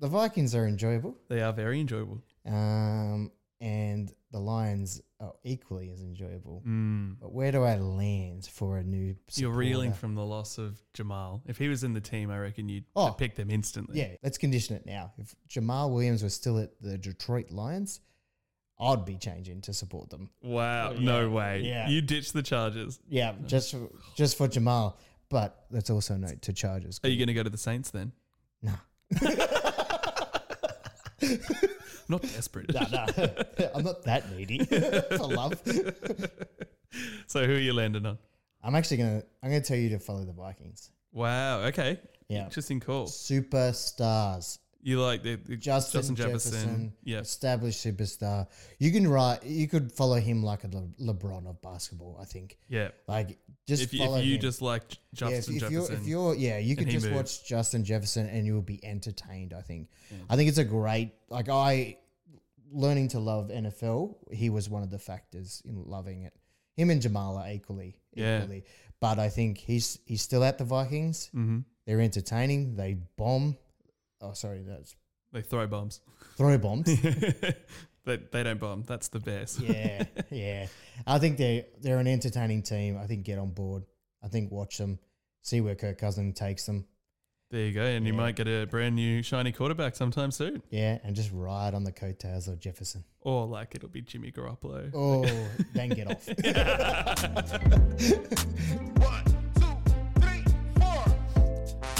The 0.00 0.08
Vikings 0.08 0.54
are 0.54 0.66
enjoyable, 0.66 1.16
They 1.28 1.40
are 1.42 1.52
very 1.52 1.80
enjoyable. 1.80 2.20
um, 2.46 3.30
and 3.60 4.12
the 4.34 4.40
Lions 4.40 5.00
are 5.20 5.32
equally 5.44 5.90
as 5.92 6.02
enjoyable. 6.02 6.60
Mm. 6.66 7.18
But 7.20 7.32
where 7.32 7.52
do 7.52 7.62
I 7.62 7.76
land 7.76 8.46
for 8.46 8.78
a 8.78 8.82
new? 8.82 9.14
You're 9.34 9.52
reeling 9.52 9.92
from 9.92 10.16
the 10.16 10.24
loss 10.24 10.58
of 10.58 10.82
Jamaal. 10.92 11.42
If 11.46 11.56
he 11.56 11.68
was 11.68 11.84
in 11.84 11.92
the 11.92 12.00
team, 12.00 12.32
I 12.32 12.38
reckon 12.38 12.68
you'd 12.68 12.84
Oh. 12.96 13.12
pick 13.12 13.36
them 13.36 13.48
instantly. 13.48 14.00
Yeah, 14.00 14.08
let's 14.24 14.36
condition 14.36 14.74
it 14.74 14.86
now. 14.86 15.12
If 15.18 15.36
Jamaal 15.48 15.94
Williams 15.94 16.24
was 16.24 16.34
still 16.34 16.58
at 16.58 16.72
the 16.80 16.98
Detroit 16.98 17.52
Lions, 17.52 18.00
I'd 18.80 19.04
be 19.04 19.18
changing 19.18 19.60
to 19.62 19.72
support 19.72 20.10
them. 20.10 20.30
Wow. 20.42 20.94
Oh, 20.94 20.98
no 20.98 21.30
way. 21.30 21.62
Yeah. 21.64 21.88
You 21.88 22.02
ditched 22.02 22.32
the 22.32 22.42
Chargers. 22.42 22.98
Yeah, 23.08 23.34
just 23.46 23.70
for, 23.70 23.88
just 24.16 24.36
for 24.36 24.48
Jamaal. 24.48 24.94
But 25.28 25.64
let's 25.70 25.90
also 25.90 26.16
note 26.16 26.42
to 26.42 26.52
Chargers. 26.52 26.98
Are 27.04 27.08
you 27.08 27.18
going 27.18 27.28
to 27.28 27.34
go 27.34 27.44
to 27.44 27.50
the 27.50 27.56
Saints 27.56 27.92
then? 27.92 28.10
Nah. 28.62 28.72
Not 32.08 32.22
desperate. 32.22 32.72
no, 32.72 32.80
no. 32.92 33.06
I'm 33.74 33.82
not 33.84 34.02
that 34.04 34.30
needy 34.30 34.58
for 35.16 35.26
love. 35.26 35.60
so 37.26 37.46
who 37.46 37.54
are 37.54 37.58
you 37.58 37.72
landing 37.72 38.04
on? 38.06 38.18
I'm 38.62 38.74
actually 38.74 38.98
gonna 38.98 39.22
I'm 39.42 39.50
gonna 39.50 39.60
tell 39.62 39.76
you 39.76 39.88
to 39.90 39.98
follow 39.98 40.24
the 40.24 40.32
Vikings. 40.32 40.90
Wow. 41.12 41.60
Okay. 41.62 41.98
Yeah. 42.28 42.44
Interesting 42.44 42.80
call. 42.80 43.06
Superstars. 43.06 44.58
You 44.86 45.00
like 45.00 45.22
the, 45.22 45.36
the 45.36 45.56
Justin, 45.56 45.98
Justin 46.00 46.16
Jefferson, 46.16 46.52
Jefferson. 46.52 46.92
Yeah. 47.04 47.20
established 47.20 47.82
superstar. 47.84 48.46
You 48.78 48.92
can 48.92 49.08
write. 49.08 49.42
You 49.42 49.66
could 49.66 49.90
follow 49.90 50.16
him 50.16 50.42
like 50.42 50.64
a 50.64 50.68
Le- 50.68 51.14
LeBron 51.14 51.46
of 51.48 51.60
basketball. 51.62 52.18
I 52.20 52.26
think. 52.26 52.58
Yeah. 52.68 52.88
Like 53.08 53.38
just 53.66 53.82
If, 53.82 53.94
you- 53.94 54.00
follow 54.00 54.18
if 54.18 54.26
you 54.26 54.34
him. 54.34 54.40
just 54.42 54.60
like 54.60 54.82
Yeah, 55.12 55.28
if, 55.28 55.34
Justin 55.46 55.56
if 55.56 55.62
you're 55.62 55.70
Jefferson. 55.82 55.94
if 56.02 56.06
you're 56.06 56.34
yeah, 56.34 56.58
you 56.58 56.76
could 56.76 56.90
just 56.90 57.06
moves. 57.06 57.16
watch 57.16 57.48
Justin 57.48 57.82
Jefferson 57.82 58.28
and 58.28 58.44
you'll 58.46 58.60
be 58.60 58.84
entertained. 58.84 59.54
I 59.54 59.62
think. 59.62 59.88
Yeah. 60.10 60.18
I 60.28 60.36
think 60.36 60.50
it's 60.50 60.58
a 60.58 60.64
great 60.64 61.12
like 61.30 61.48
I 61.48 61.96
learning 62.70 63.08
to 63.08 63.20
love 63.20 63.48
NFL. 63.48 64.16
He 64.32 64.50
was 64.50 64.68
one 64.68 64.82
of 64.82 64.90
the 64.90 64.98
factors 64.98 65.62
in 65.64 65.82
loving 65.86 66.24
it. 66.24 66.34
Him 66.76 66.90
and 66.90 67.00
Jamaal 67.00 67.38
are 67.38 67.50
equally 67.50 68.00
Yeah. 68.14 68.40
equally, 68.42 68.64
but 69.00 69.18
I 69.18 69.30
think 69.30 69.56
he's 69.56 69.98
he's 70.04 70.20
still 70.20 70.44
at 70.44 70.58
the 70.58 70.64
Vikings. 70.64 71.28
hmm 71.32 71.60
They're 71.86 72.00
entertaining. 72.02 72.76
They 72.76 72.98
bomb. 73.16 73.56
Oh, 74.24 74.32
sorry, 74.32 74.62
that's 74.66 74.96
They 75.32 75.42
throw 75.42 75.66
bombs. 75.66 76.00
throw 76.36 76.56
bombs. 76.66 76.86
they, 78.06 78.16
they 78.32 78.42
don't 78.42 78.58
bomb. 78.60 78.82
That's 78.86 79.08
the 79.08 79.20
best. 79.20 79.60
yeah, 79.60 80.04
yeah. 80.30 80.66
I 81.06 81.18
think 81.18 81.36
they 81.38 81.66
they're 81.80 81.98
an 81.98 82.06
entertaining 82.08 82.62
team. 82.62 82.98
I 82.98 83.06
think 83.06 83.24
get 83.24 83.38
on 83.38 83.50
board. 83.50 83.84
I 84.22 84.28
think 84.28 84.50
watch 84.50 84.78
them, 84.78 84.98
see 85.42 85.60
where 85.60 85.74
Kirk 85.74 85.98
Cousin 85.98 86.32
takes 86.32 86.64
them. 86.66 86.86
There 87.50 87.66
you 87.66 87.72
go. 87.72 87.84
And 87.84 88.06
you 88.06 88.14
might 88.14 88.34
get 88.36 88.48
a 88.48 88.66
brand 88.66 88.96
new 88.96 89.22
shiny 89.22 89.52
quarterback 89.52 89.94
sometime 89.94 90.30
soon. 90.32 90.62
Yeah, 90.70 90.98
and 91.04 91.14
just 91.14 91.30
ride 91.32 91.74
on 91.74 91.84
the 91.84 91.92
coattails 91.92 92.48
of 92.48 92.58
Jefferson. 92.58 93.04
Or 93.20 93.46
like 93.46 93.74
it'll 93.74 93.90
be 93.90 94.00
Jimmy 94.02 94.32
Garoppolo. 94.32 94.90
Oh, 94.94 95.24
then 95.74 95.90
get 95.90 96.10
off. 96.10 96.26
One, 96.26 96.34
two, 97.54 97.72
three, 97.98 98.18
four. 99.04 99.23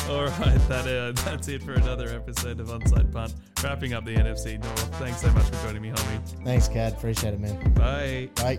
All 0.08 0.24
right, 0.24 0.68
that 0.68 0.86
uh, 0.86 1.12
that's 1.22 1.48
it 1.48 1.62
for 1.62 1.72
another 1.72 2.08
episode 2.10 2.60
of 2.60 2.68
Onside 2.68 3.10
Punt. 3.10 3.34
Wrapping 3.62 3.94
up 3.94 4.04
the 4.04 4.14
NFC 4.14 4.62
North. 4.62 4.94
Thanks 4.96 5.22
so 5.22 5.30
much 5.32 5.44
for 5.46 5.66
joining 5.66 5.80
me, 5.80 5.90
Hulmy. 5.90 6.44
Thanks, 6.44 6.68
Cad. 6.68 6.92
Appreciate 6.92 7.34
it, 7.34 7.40
man. 7.40 7.72
Bye. 7.72 8.28
Bye. 8.36 8.58